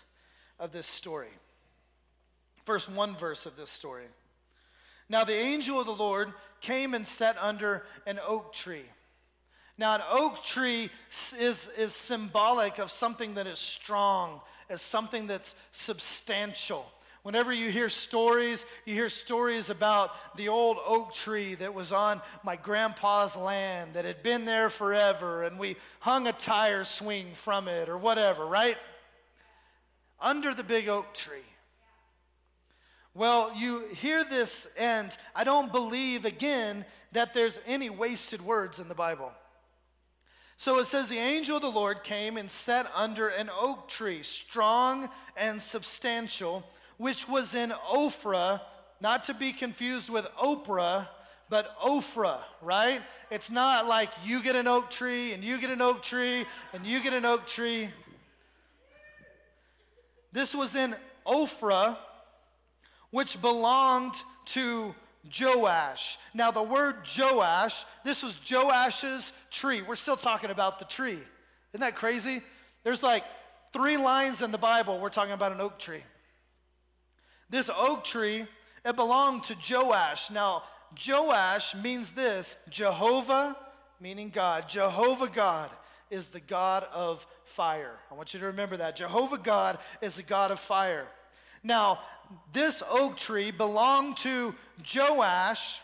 [0.59, 1.29] of this story.
[2.63, 4.05] First one verse of this story.
[5.09, 8.85] Now the angel of the Lord came and sat under an oak tree.
[9.77, 10.89] Now, an oak tree
[11.37, 14.39] is, is symbolic of something that is strong,
[14.69, 16.85] as something that's substantial.
[17.23, 22.21] Whenever you hear stories, you hear stories about the old oak tree that was on
[22.43, 27.67] my grandpa's land that had been there forever, and we hung a tire swing from
[27.67, 28.77] it or whatever, right?
[30.21, 31.39] Under the big oak tree.
[33.17, 38.89] Well, you hear this, and I don't believe, again, that there's any wasted words in
[38.89, 39.31] the Bible.
[40.57, 44.21] So it says, The angel of the Lord came and sat under an oak tree,
[44.23, 46.65] strong and substantial,
[46.97, 48.59] which was in Ophrah,
[48.99, 51.07] not to be confused with Oprah,
[51.49, 53.01] but Ophrah, right?
[53.31, 56.85] It's not like you get an oak tree and you get an oak tree and
[56.85, 57.89] you get an oak tree.
[60.33, 61.95] This was in Ophrah
[63.15, 64.93] which belonged to
[65.39, 66.17] Joash.
[66.33, 69.81] Now, the word Joash, this was Joash's tree.
[69.81, 71.19] We're still talking about the tree.
[71.71, 72.41] Isn't that crazy?
[72.83, 73.23] There's like
[73.71, 76.03] three lines in the Bible, we're talking about an oak tree.
[77.49, 78.47] This oak tree,
[78.83, 80.29] it belonged to Joash.
[80.29, 80.63] Now,
[81.07, 83.55] Joash means this Jehovah,
[84.01, 84.67] meaning God.
[84.67, 85.69] Jehovah God
[86.09, 87.95] is the God of fire.
[88.11, 88.97] I want you to remember that.
[88.97, 91.07] Jehovah God is the God of fire.
[91.65, 91.99] Now,
[92.53, 94.53] this oak tree belonged to
[94.95, 95.81] Joash,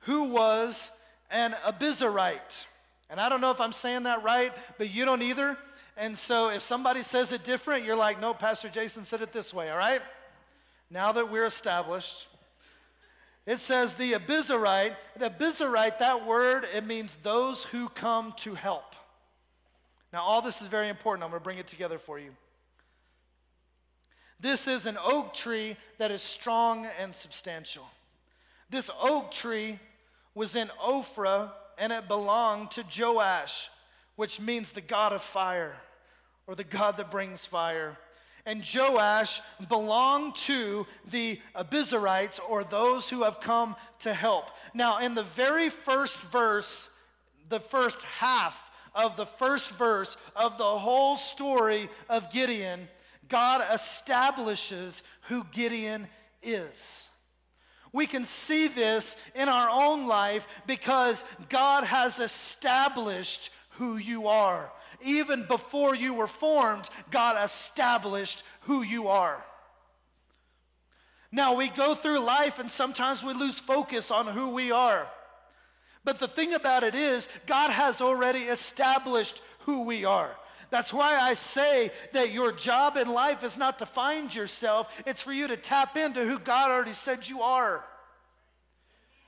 [0.00, 0.90] who was
[1.30, 2.64] an Abiezrite.
[3.08, 5.56] And I don't know if I'm saying that right, but you don't either.
[5.96, 9.54] And so if somebody says it different, you're like, no, Pastor Jason said it this
[9.54, 10.00] way, all right?
[10.90, 12.26] Now that we're established,
[13.46, 14.96] it says the Abiezrite.
[15.16, 18.96] The Abiezrite, that word, it means those who come to help.
[20.12, 21.22] Now, all this is very important.
[21.22, 22.30] I'm going to bring it together for you.
[24.40, 27.86] This is an oak tree that is strong and substantial.
[28.70, 29.78] This oak tree
[30.34, 33.68] was in Ophrah and it belonged to Joash,
[34.16, 35.76] which means the God of fire
[36.46, 37.98] or the God that brings fire.
[38.46, 44.50] And Joash belonged to the Abiezrites or those who have come to help.
[44.72, 46.88] Now, in the very first verse,
[47.48, 52.88] the first half of the first verse of the whole story of Gideon,
[53.30, 56.08] God establishes who Gideon
[56.42, 57.08] is.
[57.92, 64.70] We can see this in our own life because God has established who you are.
[65.02, 69.42] Even before you were formed, God established who you are.
[71.32, 75.06] Now, we go through life and sometimes we lose focus on who we are.
[76.04, 80.36] But the thing about it is, God has already established who we are.
[80.70, 85.22] That's why I say that your job in life is not to find yourself, it's
[85.22, 87.84] for you to tap into who God already said you are.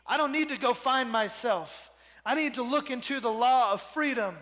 [0.07, 1.90] I don't need to go find myself.
[2.24, 4.37] I need to look into the law of freedom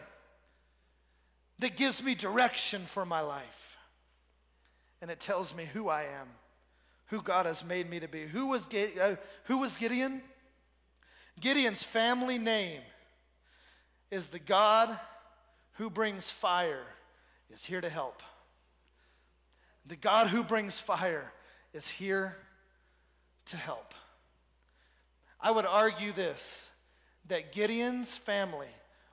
[1.58, 3.78] that gives me direction for my life.
[5.00, 6.28] And it tells me who I am,
[7.06, 8.26] who God has made me to be.
[8.26, 10.22] Who was, uh, who was Gideon?
[11.38, 12.82] Gideon's family name
[14.10, 14.98] is the God
[15.80, 16.84] who brings fire
[17.50, 18.22] is here to help.
[19.86, 21.32] The God who brings fire
[21.72, 22.36] is here
[23.46, 23.94] to help.
[25.40, 26.68] I would argue this
[27.28, 28.68] that Gideon's family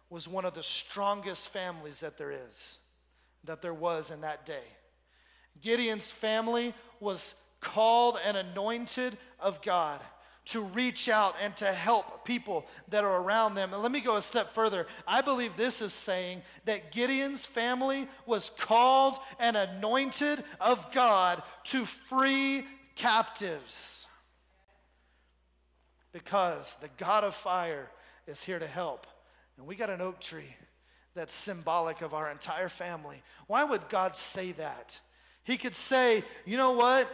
[0.10, 2.80] was one of the strongest families that there is,
[3.46, 4.68] that there was in that day.
[5.62, 10.02] Gideon's family was called and anointed of God
[10.48, 13.74] to reach out and to help people that are around them.
[13.74, 14.88] And let me go a step further.
[15.06, 21.84] I believe this is saying that Gideon's family was called and anointed of God to
[21.84, 24.06] free captives.
[26.14, 27.92] Because the God of fire
[28.26, 29.06] is here to help.
[29.58, 30.56] And we got an oak tree
[31.14, 33.22] that's symbolic of our entire family.
[33.48, 35.02] Why would God say that?
[35.44, 37.10] He could say, you know what?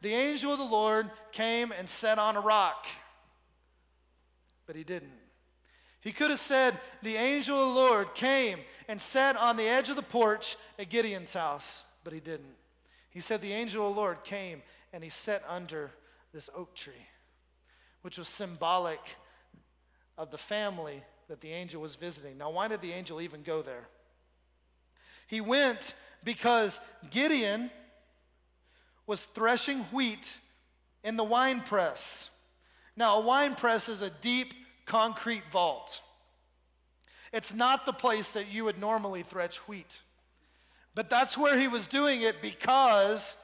[0.00, 2.86] The angel of the Lord came and sat on a rock.
[4.66, 5.12] But he didn't.
[6.00, 9.90] He could have said, The angel of the Lord came and sat on the edge
[9.90, 12.54] of the porch at Gideon's house, but he didn't.
[13.10, 15.90] He said, The angel of the Lord came and he sat under
[16.32, 17.06] this oak tree,
[18.02, 19.00] which was symbolic
[20.16, 22.38] of the family that the angel was visiting.
[22.38, 23.88] Now, why did the angel even go there?
[25.26, 25.94] He went
[26.24, 26.80] because
[27.10, 27.70] Gideon
[29.08, 30.38] was threshing wheat
[31.02, 32.30] in the wine press.
[32.94, 34.52] Now, a wine press is a deep
[34.84, 36.02] concrete vault.
[37.32, 40.02] It's not the place that you would normally thresh wheat.
[40.94, 43.36] But that's where he was doing it because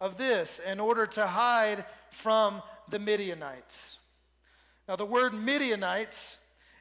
[0.00, 3.98] of this, in order to hide from the Midianites.
[4.86, 6.36] Now, the word Midianites,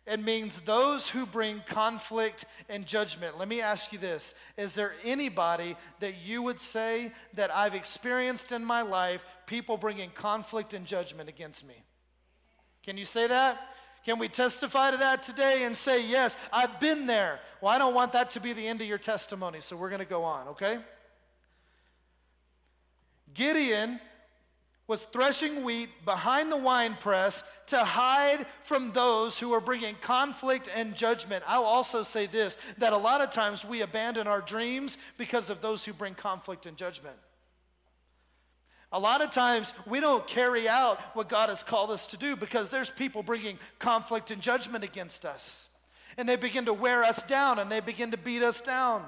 [0.06, 3.38] it means those who bring conflict and judgment.
[3.38, 8.52] Let me ask you this Is there anybody that you would say that I've experienced
[8.52, 11.84] in my life people bringing conflict and judgment against me?
[12.84, 13.70] Can you say that?
[14.04, 17.40] Can we testify to that today and say, Yes, I've been there?
[17.62, 20.00] Well, I don't want that to be the end of your testimony, so we're going
[20.00, 20.80] to go on, okay?
[23.34, 24.02] Gideon
[24.88, 30.96] was threshing wheat behind the winepress to hide from those who are bringing conflict and
[30.96, 31.44] judgment.
[31.48, 35.62] I'll also say this that a lot of times we abandon our dreams because of
[35.62, 37.16] those who bring conflict and judgment.
[38.92, 42.36] A lot of times we don't carry out what God has called us to do
[42.36, 45.70] because there's people bringing conflict and judgment against us.
[46.16, 49.04] And they begin to wear us down and they begin to beat us down.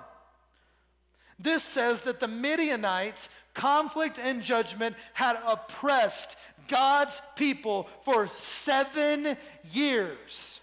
[1.37, 9.37] This says that the Midianites, conflict and judgment, had oppressed God's people for seven
[9.71, 10.61] years.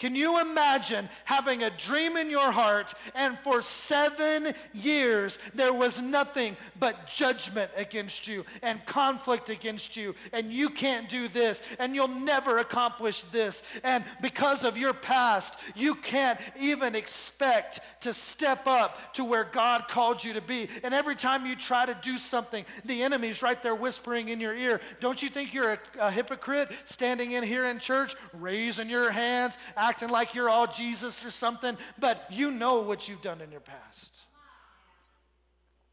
[0.00, 6.00] Can you imagine having a dream in your heart and for seven years there was
[6.00, 11.94] nothing but judgment against you and conflict against you and you can't do this and
[11.94, 18.66] you'll never accomplish this and because of your past you can't even expect to step
[18.66, 20.68] up to where God called you to be.
[20.82, 24.56] And every time you try to do something the enemy's right there whispering in your
[24.56, 29.10] ear don't you think you're a, a hypocrite standing in here in church raising your
[29.10, 29.58] hands
[29.90, 33.60] acting like you're all Jesus or something, but you know what you've done in your
[33.60, 34.20] past.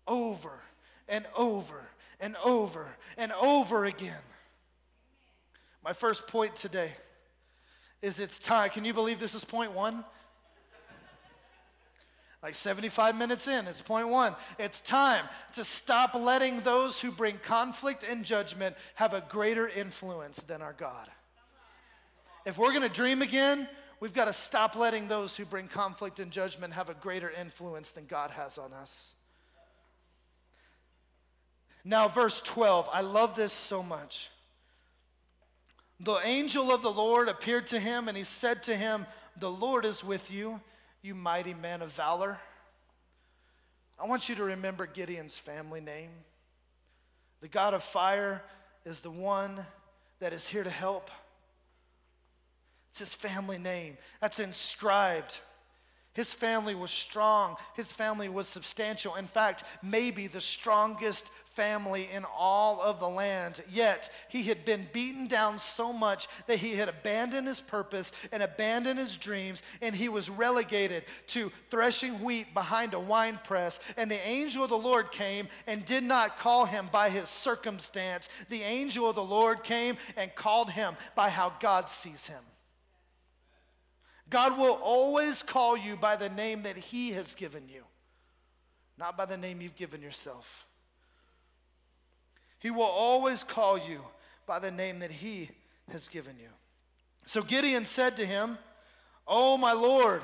[0.08, 0.52] Over
[1.10, 1.82] and over
[2.20, 2.86] and over
[3.18, 4.22] and over again.
[5.84, 6.92] My first point today
[8.04, 8.70] is it's time.
[8.70, 10.06] Can you believe this is point one?
[12.44, 14.36] Like 75 minutes in, it's point one.
[14.60, 15.26] It's time
[15.56, 20.74] to stop letting those who bring conflict and judgment have a greater influence than our
[20.74, 21.10] God.
[22.46, 23.68] If we're gonna dream again,
[24.00, 27.92] we've got to stop letting those who bring conflict and judgment have a greater influence
[27.92, 29.14] than God has on us.
[31.84, 34.30] Now, verse 12, I love this so much.
[36.00, 39.06] The angel of the Lord appeared to him, and he said to him,
[39.40, 40.60] The Lord is with you,
[41.02, 42.40] you mighty man of valor.
[44.00, 46.12] I want you to remember Gideon's family name.
[47.42, 48.44] The God of fire
[48.86, 49.66] is the one
[50.20, 51.10] that is here to help.
[53.00, 55.38] It's his family name that's inscribed.
[56.14, 57.58] His family was strong.
[57.76, 59.14] His family was substantial.
[59.14, 63.62] In fact, maybe the strongest family in all of the land.
[63.70, 68.42] Yet, he had been beaten down so much that he had abandoned his purpose and
[68.42, 73.80] abandoned his dreams, and he was relegated to threshing wheat behind a wine press.
[73.96, 78.28] And the angel of the Lord came and did not call him by his circumstance.
[78.50, 82.42] The angel of the Lord came and called him by how God sees him.
[84.30, 87.84] God will always call you by the name that He has given you,
[88.98, 90.66] not by the name you've given yourself.
[92.60, 94.02] He will always call you
[94.46, 95.50] by the name that He
[95.92, 96.50] has given you.
[97.26, 98.58] So Gideon said to him,
[99.28, 100.22] Oh, my Lord,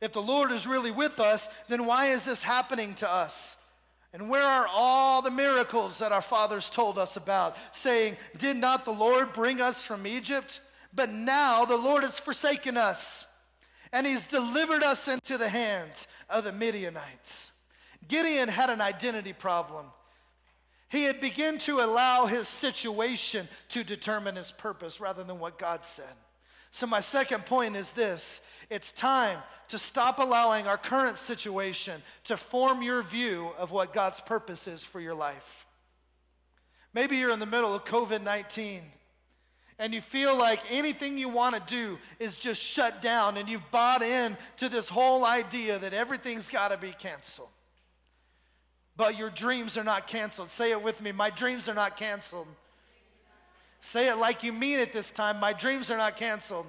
[0.00, 3.56] if the Lord is really with us, then why is this happening to us?
[4.14, 8.84] And where are all the miracles that our fathers told us about, saying, Did not
[8.86, 10.60] the Lord bring us from Egypt?
[10.94, 13.26] But now the Lord has forsaken us,
[13.92, 17.52] and he's delivered us into the hands of the Midianites.
[18.06, 19.86] Gideon had an identity problem.
[20.88, 25.84] He had begun to allow his situation to determine his purpose rather than what God
[25.84, 26.14] said.
[26.70, 32.36] So, my second point is this it's time to stop allowing our current situation to
[32.36, 35.66] form your view of what God's purpose is for your life.
[36.94, 38.82] Maybe you're in the middle of COVID 19
[39.78, 43.70] and you feel like anything you want to do is just shut down and you've
[43.70, 47.48] bought in to this whole idea that everything's got to be canceled.
[48.96, 50.50] But your dreams are not canceled.
[50.50, 51.12] Say it with me.
[51.12, 52.48] My dreams are not canceled.
[53.80, 55.38] Say it like you mean it this time.
[55.38, 56.66] My dreams are not canceled.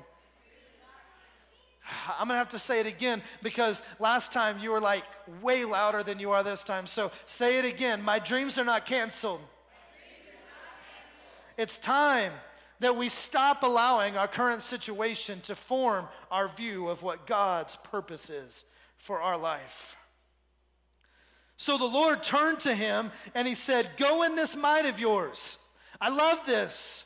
[2.20, 5.06] I'm gonna have to say it again because last time you were like
[5.42, 6.86] way louder than you are this time.
[6.86, 8.04] So say it again.
[8.04, 9.42] My dreams are not canceled.
[11.58, 12.32] It's time
[12.80, 18.30] that we stop allowing our current situation to form our view of what God's purpose
[18.30, 18.66] is
[18.98, 19.98] for our life.
[21.58, 25.58] So the Lord turned to him and he said, Go in this might of yours.
[26.00, 27.04] I love this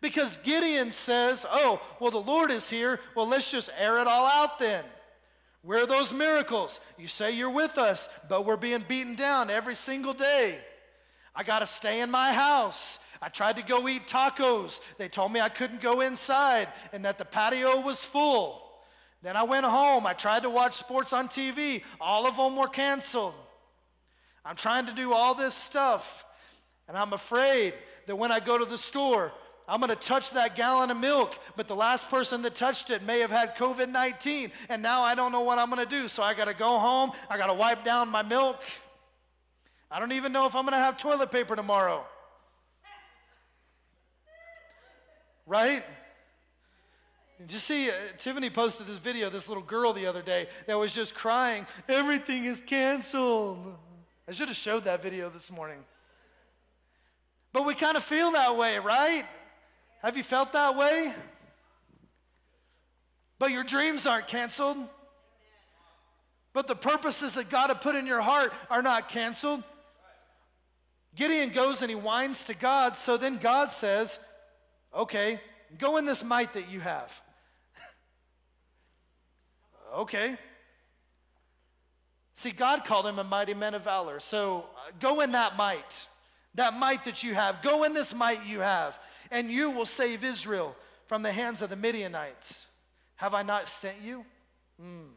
[0.00, 2.98] because Gideon says, Oh, well, the Lord is here.
[3.14, 4.84] Well, let's just air it all out then.
[5.62, 6.80] Where are those miracles?
[6.98, 10.58] You say you're with us, but we're being beaten down every single day.
[11.34, 12.98] I got to stay in my house.
[13.22, 14.80] I tried to go eat tacos.
[14.98, 18.60] They told me I couldn't go inside and that the patio was full.
[19.22, 20.04] Then I went home.
[20.04, 21.84] I tried to watch sports on TV.
[22.00, 23.34] All of them were canceled.
[24.44, 26.24] I'm trying to do all this stuff.
[26.88, 27.74] And I'm afraid
[28.08, 29.32] that when I go to the store,
[29.68, 33.04] I'm going to touch that gallon of milk, but the last person that touched it
[33.04, 36.08] may have had COVID 19, and now I don't know what I'm going to do.
[36.08, 37.12] So I got to go home.
[37.30, 38.64] I got to wipe down my milk.
[39.88, 42.04] I don't even know if I'm going to have toilet paper tomorrow.
[45.46, 45.84] Right?
[47.38, 50.78] Did you see, uh, Tiffany posted this video, this little girl the other day that
[50.78, 53.74] was just crying, everything is canceled.
[54.28, 55.84] I should have showed that video this morning.
[57.52, 59.24] But we kind of feel that way, right?
[60.02, 61.12] Have you felt that way?
[63.38, 64.78] But your dreams aren't canceled.
[66.52, 69.64] But the purposes that God had put in your heart are not canceled.
[71.14, 74.18] Gideon goes and he whines to God, so then God says,
[74.94, 75.40] Okay,
[75.78, 77.20] go in this might that you have.
[79.94, 80.36] okay.
[82.34, 84.18] See, God called him a mighty man of valor.
[84.20, 86.06] So uh, go in that might,
[86.54, 87.62] that might that you have.
[87.62, 88.98] Go in this might you have,
[89.30, 90.74] and you will save Israel
[91.06, 92.66] from the hands of the Midianites.
[93.16, 94.24] Have I not sent you?
[94.82, 95.10] Mm.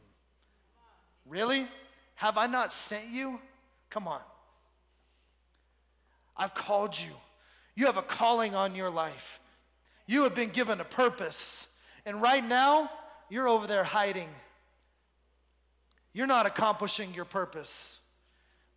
[1.26, 1.68] Really?
[2.16, 3.40] Have I not sent you?
[3.90, 4.22] Come on.
[6.38, 7.12] I've called you.
[7.76, 9.40] You have a calling on your life.
[10.08, 11.68] You have been given a purpose.
[12.06, 12.90] And right now,
[13.30, 14.30] you're over there hiding.
[16.14, 18.00] You're not accomplishing your purpose.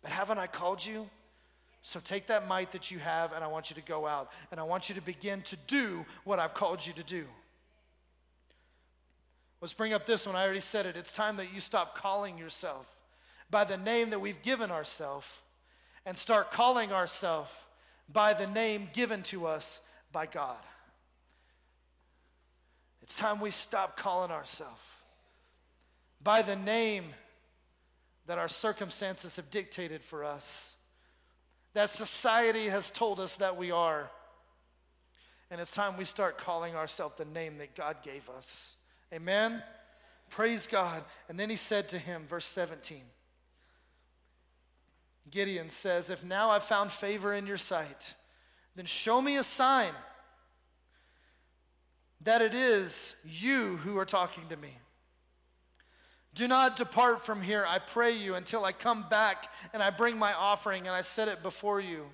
[0.01, 1.09] But haven't I called you?
[1.81, 4.59] So take that might that you have, and I want you to go out, and
[4.59, 7.25] I want you to begin to do what I've called you to do.
[9.61, 10.35] Let's bring up this one.
[10.35, 10.97] I already said it.
[10.97, 12.85] It's time that you stop calling yourself
[13.49, 15.39] by the name that we've given ourselves
[16.05, 17.51] and start calling ourselves
[18.11, 20.57] by the name given to us by God.
[23.09, 24.79] It's time we stop calling ourselves
[26.23, 27.05] by the name
[28.27, 30.75] that our circumstances have dictated for us,
[31.73, 34.11] that society has told us that we are.
[35.49, 38.75] And it's time we start calling ourselves the name that God gave us.
[39.11, 39.63] Amen?
[40.29, 41.03] Praise God.
[41.27, 43.01] And then he said to him, verse 17
[45.31, 48.13] Gideon says, If now I've found favor in your sight,
[48.75, 49.95] then show me a sign
[52.21, 54.77] that it is you who are talking to me.
[56.35, 60.17] Do not depart from here, I pray you, until I come back and I bring
[60.17, 62.05] my offering and I set it before you.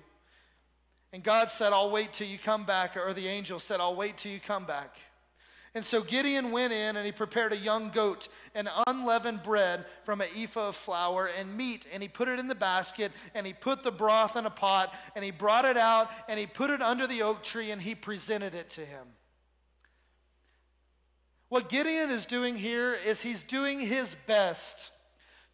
[1.12, 4.16] And God said, I'll wait till you come back, or the angel said, I'll wait
[4.16, 4.96] till you come back.
[5.76, 10.22] And so Gideon went in and he prepared a young goat and unleavened bread from
[10.22, 11.86] an ephah of flour and meat.
[11.92, 14.94] And he put it in the basket and he put the broth in a pot
[15.14, 17.94] and he brought it out and he put it under the oak tree and he
[17.94, 19.06] presented it to him.
[21.48, 24.92] What Gideon is doing here is he's doing his best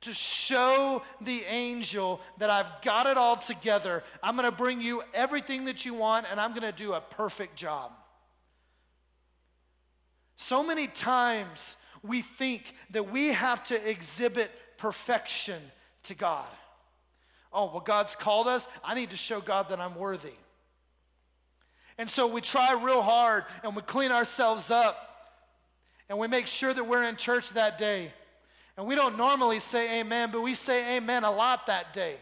[0.03, 4.03] to show the angel that I've got it all together.
[4.23, 7.01] I'm going to bring you everything that you want and I'm going to do a
[7.01, 7.93] perfect job.
[10.37, 15.63] So many times we think that we have to exhibit perfection
[16.05, 16.49] to God.
[17.53, 18.67] Oh, well, God's called us.
[18.83, 20.33] I need to show God that I'm worthy.
[21.99, 25.12] And so we try real hard and we clean ourselves up
[26.09, 28.13] and we make sure that we're in church that day.
[28.77, 32.17] And we don't normally say amen, but we say amen a lot that day.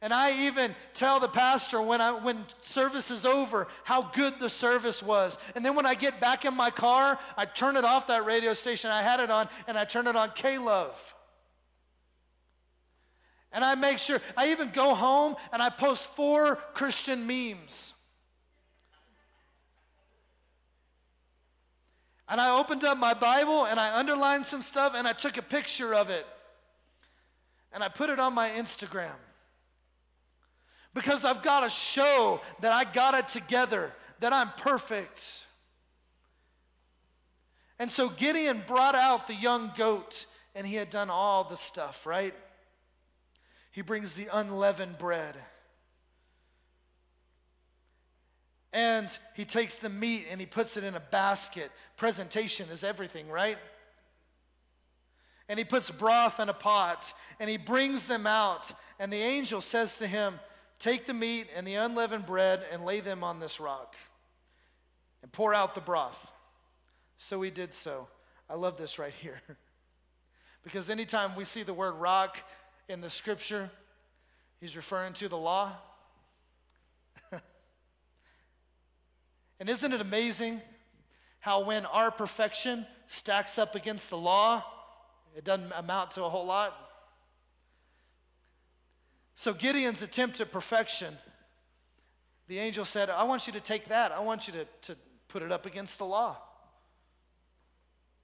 [0.00, 4.50] And I even tell the pastor when, I, when service is over how good the
[4.50, 5.38] service was.
[5.54, 8.52] And then when I get back in my car, I turn it off that radio
[8.52, 11.14] station I had it on and I turn it on K Love.
[13.52, 17.92] And I make sure, I even go home and I post four Christian memes.
[22.28, 25.42] And I opened up my Bible and I underlined some stuff and I took a
[25.42, 26.26] picture of it.
[27.72, 29.16] And I put it on my Instagram
[30.94, 35.44] because I've got to show that I got it together, that I'm perfect.
[37.78, 42.06] And so Gideon brought out the young goat, and he had done all the stuff,
[42.06, 42.34] right?
[43.72, 45.34] He brings the unleavened bread.
[48.72, 51.70] And he takes the meat and he puts it in a basket.
[51.96, 53.58] Presentation is everything, right?
[55.48, 58.72] And he puts broth in a pot and he brings them out.
[58.98, 60.40] And the angel says to him,
[60.78, 63.94] Take the meat and the unleavened bread and lay them on this rock
[65.22, 66.32] and pour out the broth.
[67.18, 68.08] So he did so.
[68.50, 69.40] I love this right here.
[70.64, 72.38] because anytime we see the word rock
[72.88, 73.70] in the scripture,
[74.60, 75.72] he's referring to the law.
[79.62, 80.60] And isn't it amazing
[81.38, 84.64] how when our perfection stacks up against the law,
[85.36, 86.76] it doesn't amount to a whole lot?
[89.36, 91.16] So Gideon's attempt at perfection,
[92.48, 94.10] the angel said, I want you to take that.
[94.10, 94.96] I want you to, to
[95.28, 96.38] put it up against the law.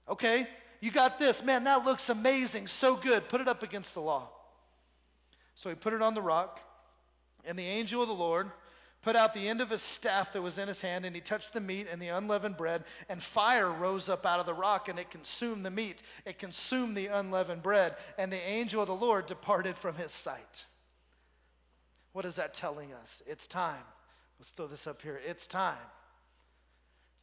[0.09, 0.45] Okay,
[0.81, 1.41] you got this.
[1.41, 2.67] Man, that looks amazing.
[2.67, 3.29] So good.
[3.29, 4.29] Put it up against the law.
[5.55, 6.59] So he put it on the rock,
[7.45, 8.51] and the angel of the Lord
[9.01, 11.53] put out the end of his staff that was in his hand, and he touched
[11.53, 14.99] the meat and the unleavened bread, and fire rose up out of the rock, and
[14.99, 16.03] it consumed the meat.
[16.25, 20.65] It consumed the unleavened bread, and the angel of the Lord departed from his sight.
[22.13, 23.21] What is that telling us?
[23.27, 23.83] It's time.
[24.39, 25.19] Let's throw this up here.
[25.25, 25.77] It's time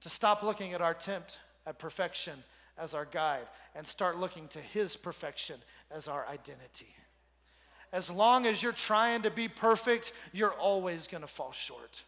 [0.00, 2.44] to stop looking at our attempt at perfection
[2.78, 5.60] as our guide and start looking to His perfection
[5.90, 6.94] as our identity.
[7.96, 12.04] As long as you're trying to be perfect, you're always going to fall short.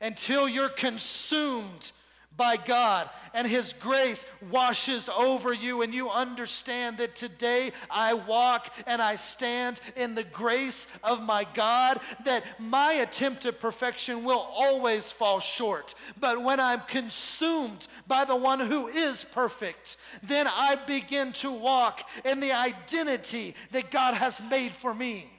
[0.00, 1.92] Until you're consumed
[2.36, 8.72] by God and His grace washes over you, and you understand that today I walk
[8.86, 14.48] and I stand in the grace of my God, that my attempt at perfection will
[14.52, 15.94] always fall short.
[16.18, 22.08] But when I'm consumed by the one who is perfect, then I begin to walk
[22.24, 25.30] in the identity that God has made for me.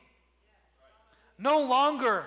[1.38, 2.26] No longer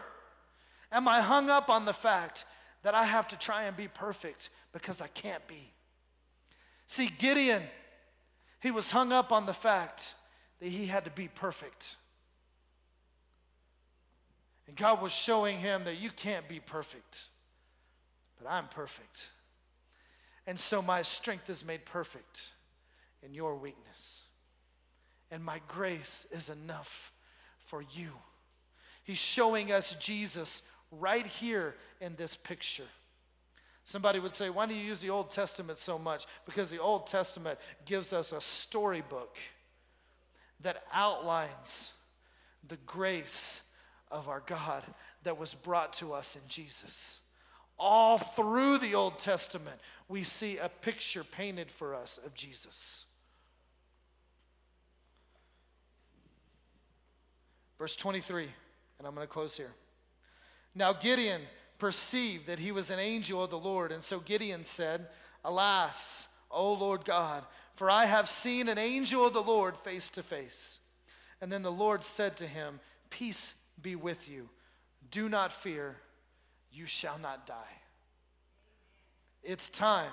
[0.91, 2.47] am I hung up on the fact
[2.83, 5.73] that I have to try and be perfect because I can't be.
[6.87, 7.63] See, Gideon,
[8.61, 10.15] he was hung up on the fact
[10.61, 11.97] that he had to be perfect.
[14.67, 17.29] And God was showing him that you can't be perfect,
[18.41, 19.31] but I'm perfect.
[20.47, 22.53] And so my strength is made perfect
[23.23, 24.23] in your weakness.
[25.31, 27.13] And my grace is enough
[27.59, 28.11] for you.
[29.05, 32.89] He's showing us Jesus right here in this picture.
[33.85, 36.27] Somebody would say, Why do you use the Old Testament so much?
[36.45, 39.37] Because the Old Testament gives us a storybook
[40.61, 41.93] that outlines
[42.67, 43.63] the grace
[44.11, 44.83] of our God
[45.25, 47.21] that was brought to us in Jesus.
[47.79, 53.07] All through the Old Testament, we see a picture painted for us of Jesus.
[57.79, 58.47] Verse 23,
[58.99, 59.73] and I'm going to close here.
[60.75, 61.41] Now, Gideon
[61.83, 65.09] perceived that he was an angel of the Lord, and so Gideon said,
[65.45, 70.23] Alas, O Lord God, for I have seen an angel of the Lord face to
[70.23, 70.79] face.
[71.41, 72.79] And then the Lord said to him,
[73.11, 74.49] Peace be with you.
[75.11, 75.97] Do not fear,
[76.73, 77.81] you shall not die.
[79.43, 80.13] It's time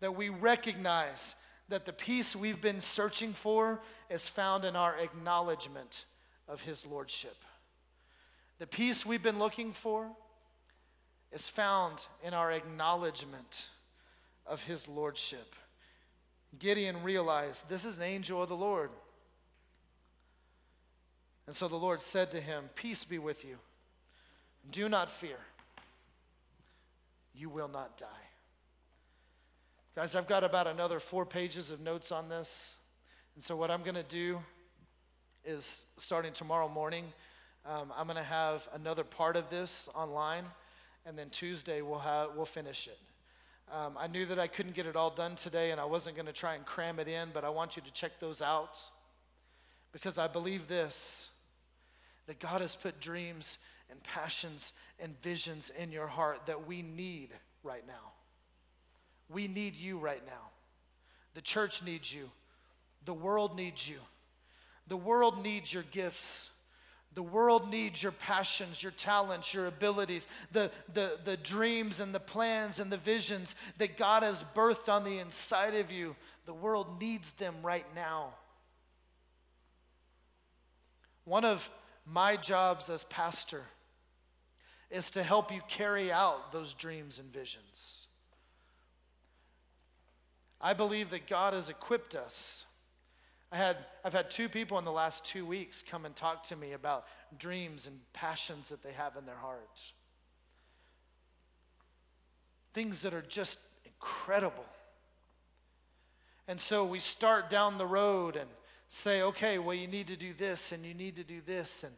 [0.00, 1.36] that we recognize
[1.68, 6.06] that the peace we've been searching for is found in our acknowledgement
[6.48, 7.36] of his lordship.
[8.58, 10.08] The peace we've been looking for
[11.32, 13.68] is found in our acknowledgement
[14.46, 15.54] of his lordship.
[16.58, 18.90] Gideon realized this is an angel of the Lord.
[21.46, 23.56] And so the Lord said to him, Peace be with you.
[24.70, 25.38] Do not fear.
[27.34, 28.06] You will not die.
[29.94, 32.76] Guys, I've got about another four pages of notes on this.
[33.34, 34.38] And so, what I'm going to do
[35.44, 37.04] is starting tomorrow morning,
[37.66, 40.44] um, I'm going to have another part of this online,
[41.06, 42.98] and then Tuesday we'll, have, we'll finish it.
[43.72, 46.26] Um, I knew that I couldn't get it all done today, and I wasn't going
[46.26, 48.78] to try and cram it in, but I want you to check those out
[49.92, 51.28] because I believe this
[52.26, 53.58] that God has put dreams
[53.90, 57.30] and passions and visions in your heart that we need
[57.64, 58.12] right now.
[59.28, 60.50] We need you right now.
[61.34, 62.30] The church needs you.
[63.04, 63.98] The world needs you.
[64.86, 66.50] The world needs your gifts.
[67.14, 72.20] The world needs your passions, your talents, your abilities, the, the, the dreams and the
[72.20, 76.16] plans and the visions that God has birthed on the inside of you.
[76.46, 78.30] The world needs them right now.
[81.24, 81.70] One of
[82.06, 83.62] my jobs as pastor
[84.90, 88.08] is to help you carry out those dreams and visions.
[90.60, 92.66] I believe that God has equipped us.
[93.52, 96.56] I had, I've had two people in the last two weeks come and talk to
[96.56, 97.04] me about
[97.38, 99.92] dreams and passions that they have in their hearts.
[102.72, 104.64] Things that are just incredible.
[106.48, 108.48] And so we start down the road and
[108.88, 111.84] say, okay, well, you need to do this and you need to do this.
[111.84, 111.92] And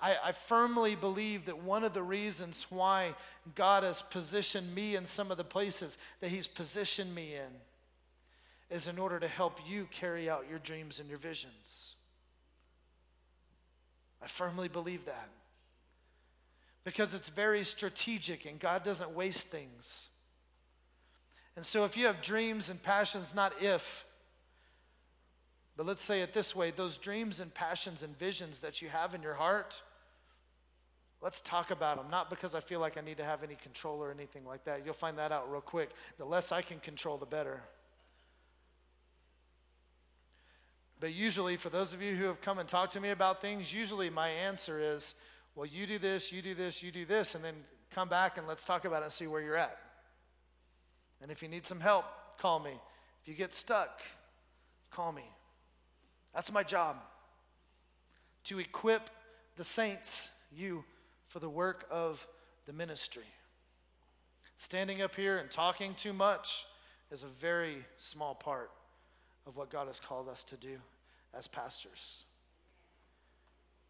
[0.00, 3.14] I, I, firmly believe that one of the reasons why
[3.54, 7.52] God has positioned me in some of the places that He's positioned me in
[8.70, 11.94] is in order to help you carry out your dreams and your visions.
[14.22, 15.28] I firmly believe that.
[16.84, 20.08] Because it's very strategic and God doesn't waste things.
[21.54, 24.04] And so if you have dreams and passions, not if,
[25.76, 29.14] but let's say it this way those dreams and passions and visions that you have
[29.14, 29.82] in your heart,
[31.22, 32.06] let's talk about them.
[32.10, 34.84] Not because I feel like I need to have any control or anything like that.
[34.84, 35.90] You'll find that out real quick.
[36.18, 37.62] The less I can control, the better.
[40.98, 43.72] But usually, for those of you who have come and talked to me about things,
[43.72, 45.14] usually my answer is,
[45.54, 47.54] well, you do this, you do this, you do this, and then
[47.90, 49.78] come back and let's talk about it and see where you're at.
[51.20, 52.04] And if you need some help,
[52.38, 52.72] call me.
[53.22, 54.02] If you get stuck,
[54.90, 55.24] call me.
[56.34, 56.96] That's my job
[58.44, 59.10] to equip
[59.56, 60.84] the saints, you,
[61.28, 62.26] for the work of
[62.66, 63.24] the ministry.
[64.56, 66.66] Standing up here and talking too much
[67.10, 68.70] is a very small part
[69.46, 70.78] of what God has called us to do
[71.36, 72.24] as pastors.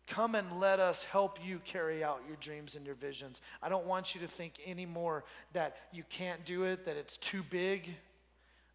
[0.07, 3.43] Come and let us help you carry out your dreams and your visions.
[3.61, 7.43] I don't want you to think anymore that you can't do it, that it's too
[7.43, 7.95] big.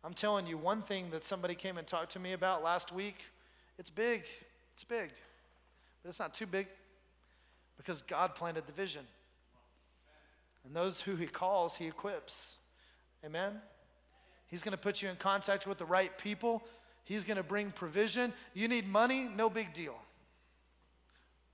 [0.03, 3.15] I'm telling you, one thing that somebody came and talked to me about last week,
[3.77, 4.23] it's big.
[4.73, 5.11] It's big.
[6.01, 6.67] But it's not too big
[7.77, 9.03] because God planted the vision.
[10.65, 12.57] And those who He calls, He equips.
[13.25, 13.53] Amen?
[14.51, 16.61] He's going to put you in contact with the right people.
[17.03, 18.33] He's going to bring provision.
[18.53, 19.27] You need money?
[19.35, 19.95] No big deal.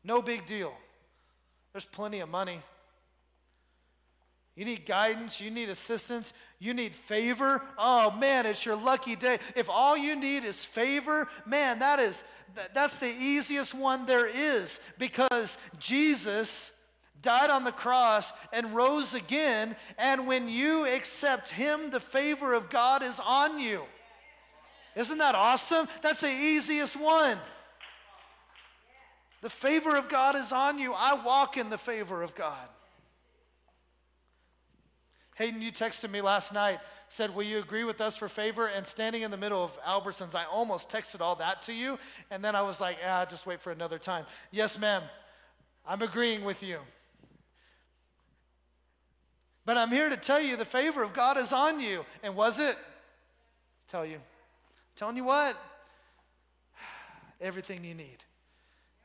[0.03, 0.73] No big deal.
[1.71, 2.59] There's plenty of money.
[4.55, 7.61] You need guidance, you need assistance, you need favor.
[7.77, 9.37] Oh man, it's your lucky day.
[9.55, 12.23] If all you need is favor, man, that is
[12.73, 16.71] that's the easiest one there is because Jesus
[17.21, 22.69] died on the cross and rose again, and when you accept him, the favor of
[22.69, 23.83] God is on you.
[24.95, 25.87] Isn't that awesome?
[26.01, 27.37] That's the easiest one.
[29.41, 30.93] The favor of God is on you.
[30.93, 32.67] I walk in the favor of God.
[35.35, 38.65] Hayden, you texted me last night, said, Will you agree with us for favor?
[38.67, 41.99] And standing in the middle of Albertsons, I almost texted all that to you.
[42.31, 44.25] And then I was like, Ah, just wait for another time.
[44.49, 45.03] Yes, ma'am.
[45.85, 46.79] I'm agreeing with you.
[49.67, 52.03] But I'm here to tell you the favor of God is on you.
[52.23, 52.75] And was it?
[53.87, 54.15] Tell you.
[54.15, 55.55] I'm telling you what?
[57.39, 58.23] Everything you need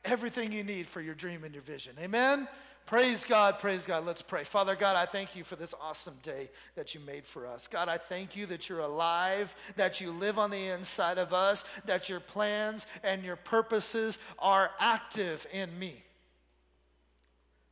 [0.05, 1.93] everything you need for your dream and your vision.
[1.99, 2.47] Amen?
[2.85, 4.05] Praise God, praise God.
[4.05, 4.43] Let's pray.
[4.43, 7.67] Father God, I thank you for this awesome day that you made for us.
[7.67, 11.63] God, I thank you that you're alive, that you live on the inside of us,
[11.85, 16.03] that your plans and your purposes are active in me.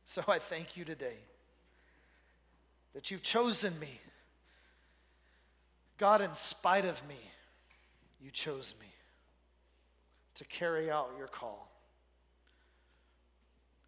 [0.06, 1.16] So I thank you today
[2.94, 4.00] that you've chosen me.
[5.98, 7.18] God, in spite of me,
[8.20, 8.86] you chose me
[10.34, 11.70] to carry out your call.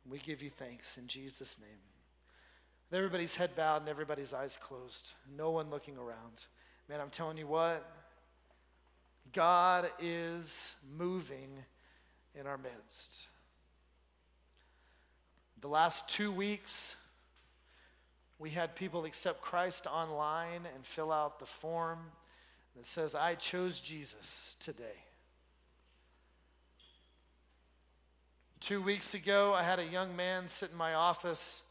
[0.08, 1.80] We give you thanks in Jesus' name.
[2.90, 6.46] With everybody's head bowed and everybody's eyes closed, no one looking around.
[6.88, 7.90] Man, I'm telling you what,
[9.32, 11.64] God is moving
[12.38, 13.26] in our midst.
[15.60, 16.96] The last two weeks,
[18.44, 21.98] we had people accept Christ online and fill out the form
[22.76, 25.00] that says, I chose Jesus today.
[28.60, 31.62] Two weeks ago, I had a young man sit in my office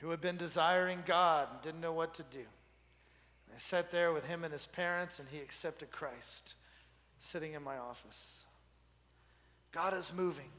[0.00, 2.46] who had been desiring God and didn't know what to do.
[3.54, 6.56] I sat there with him and his parents, and he accepted Christ
[7.20, 8.44] sitting in my office.
[9.70, 10.50] God is moving.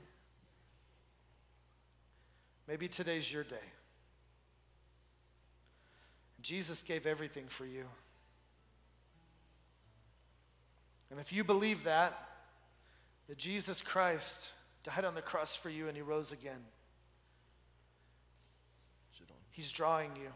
[2.66, 3.58] Maybe today's your day.
[6.46, 7.86] Jesus gave everything for you.
[11.10, 12.14] And if you believe that,
[13.28, 14.52] that Jesus Christ
[14.84, 16.60] died on the cross for you, and he rose again.
[19.50, 20.30] He's drawing you,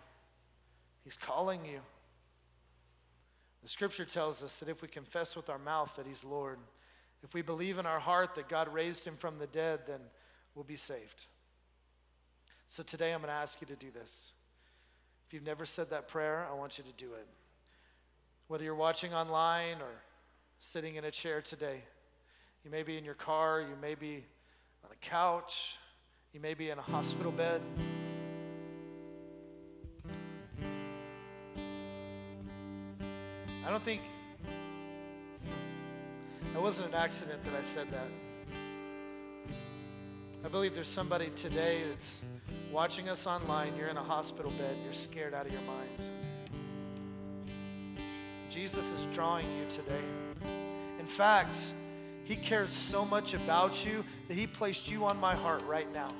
[1.03, 1.81] he's calling you.
[3.61, 6.57] The scripture tells us that if we confess with our mouth that he's Lord,
[7.21, 9.99] if we believe in our heart that God raised him from the dead, then
[10.55, 11.27] we'll be saved.
[12.65, 14.31] So today I'm going to ask you to do this.
[15.29, 17.27] If you've never said that prayer, I want you to do it.
[18.47, 20.01] Whether you're watching online or
[20.57, 21.83] sitting in a chair today,
[22.65, 24.25] you may be in your car, you may be
[24.83, 25.77] on a couch,
[26.33, 27.61] you may be in a hospital bed.
[33.63, 34.01] I don't think
[36.53, 38.07] that wasn't an accident that I said that.
[40.43, 42.21] I believe there's somebody today that's
[42.71, 43.75] watching us online.
[43.75, 46.07] You're in a hospital bed, you're scared out of your mind.
[48.49, 50.01] Jesus is drawing you today.
[50.97, 51.73] In fact,
[52.23, 56.13] He cares so much about you that He placed you on my heart right now.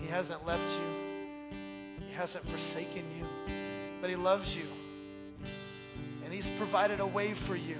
[0.00, 3.26] He hasn't left you, He hasn't forsaken you,
[4.00, 4.66] but He loves you.
[6.24, 7.76] And He's provided a way for you.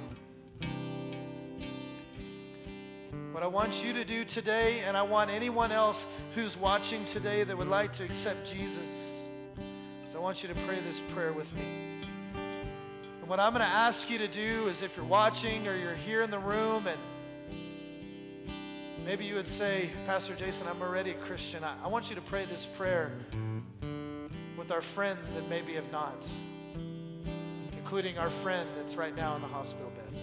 [3.34, 6.06] What I want you to do today, and I want anyone else
[6.36, 9.28] who's watching today that would like to accept Jesus,
[10.06, 12.06] is I want you to pray this prayer with me.
[12.32, 15.96] And what I'm going to ask you to do is if you're watching or you're
[15.96, 16.96] here in the room and
[19.04, 21.64] maybe you would say, Pastor Jason, I'm already a Christian.
[21.64, 23.10] I, I want you to pray this prayer
[24.56, 26.30] with our friends that maybe have not,
[27.72, 30.13] including our friend that's right now in the hospital bed.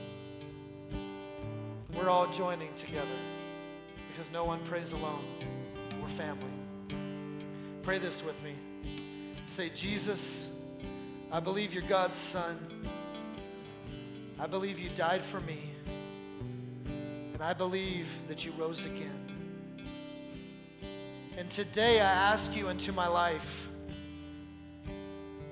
[2.02, 3.06] We're all joining together
[4.10, 5.24] because no one prays alone.
[6.02, 6.50] We're family.
[7.84, 8.56] Pray this with me.
[9.46, 10.48] Say, Jesus,
[11.32, 12.58] I believe you're God's son.
[14.40, 15.60] I believe you died for me.
[17.36, 19.22] And I believe that you rose again.
[21.38, 23.70] And today I ask you into my life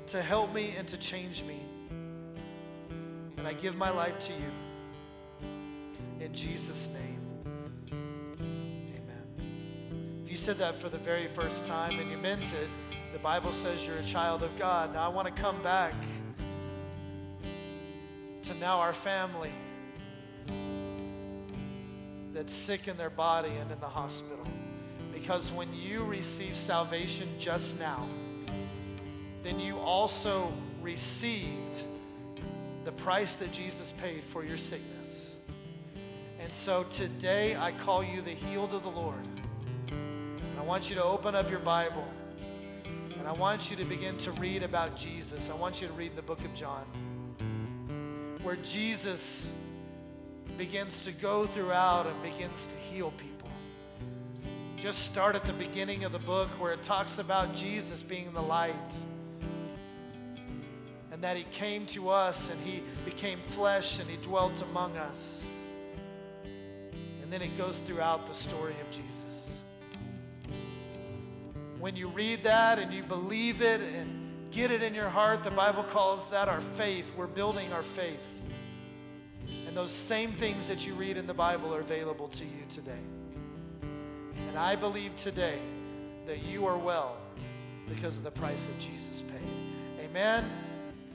[0.08, 1.60] to help me and to change me.
[3.38, 4.69] And I give my life to you.
[6.30, 7.20] In Jesus' name,
[7.92, 10.22] amen.
[10.24, 12.70] If you said that for the very first time and you meant it,
[13.14, 14.94] the Bible says you're a child of God.
[14.94, 15.96] Now I want to come back
[18.44, 19.52] to now our family
[22.32, 24.46] that's sick in their body and in the hospital.
[25.12, 28.08] Because when you receive salvation just now,
[29.42, 31.86] then you also received
[32.86, 35.29] the price that Jesus paid for your sickness.
[36.50, 39.24] And so today I call you the healed of the Lord.
[39.91, 42.08] And I want you to open up your Bible.
[43.20, 45.52] And I want you to begin to read about Jesus.
[45.52, 46.86] I want you to read the book of John,
[48.41, 49.52] where Jesus
[50.58, 53.52] begins to go throughout and begins to heal people.
[54.76, 58.41] Just start at the beginning of the book where it talks about Jesus being the
[58.41, 58.95] light
[61.12, 65.58] and that he came to us and he became flesh and he dwelt among us.
[67.30, 69.62] And then it goes throughout the story of Jesus.
[71.78, 75.52] When you read that and you believe it and get it in your heart, the
[75.52, 77.12] Bible calls that our faith.
[77.16, 78.26] We're building our faith.
[79.68, 83.04] And those same things that you read in the Bible are available to you today.
[83.84, 85.60] And I believe today
[86.26, 87.16] that you are well
[87.88, 90.04] because of the price that Jesus paid.
[90.04, 90.50] Amen.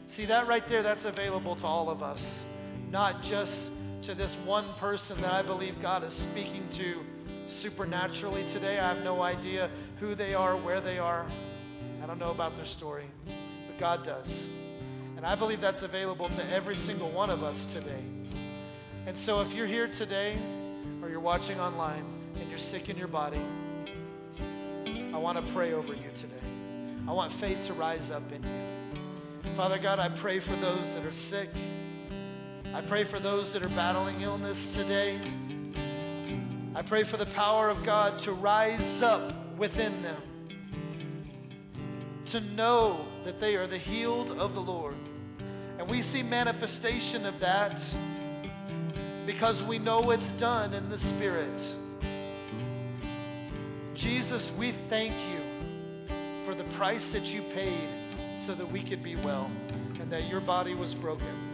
[0.06, 2.44] See that right there, that's available to all of us,
[2.92, 3.72] not just
[4.04, 7.02] to this one person that I believe God is speaking to
[7.46, 8.78] supernaturally today.
[8.78, 11.24] I have no idea who they are, where they are.
[12.02, 14.50] I don't know about their story, but God does.
[15.16, 18.02] And I believe that's available to every single one of us today.
[19.06, 20.36] And so if you're here today
[21.02, 22.04] or you're watching online
[22.38, 23.40] and you're sick in your body,
[25.14, 26.34] I want to pray over you today.
[27.08, 29.50] I want faith to rise up in you.
[29.56, 31.48] Father God, I pray for those that are sick.
[32.74, 35.20] I pray for those that are battling illness today.
[36.74, 40.20] I pray for the power of God to rise up within them,
[42.26, 44.96] to know that they are the healed of the Lord.
[45.78, 47.80] And we see manifestation of that
[49.24, 51.76] because we know it's done in the Spirit.
[53.94, 57.88] Jesus, we thank you for the price that you paid
[58.36, 59.48] so that we could be well
[60.00, 61.53] and that your body was broken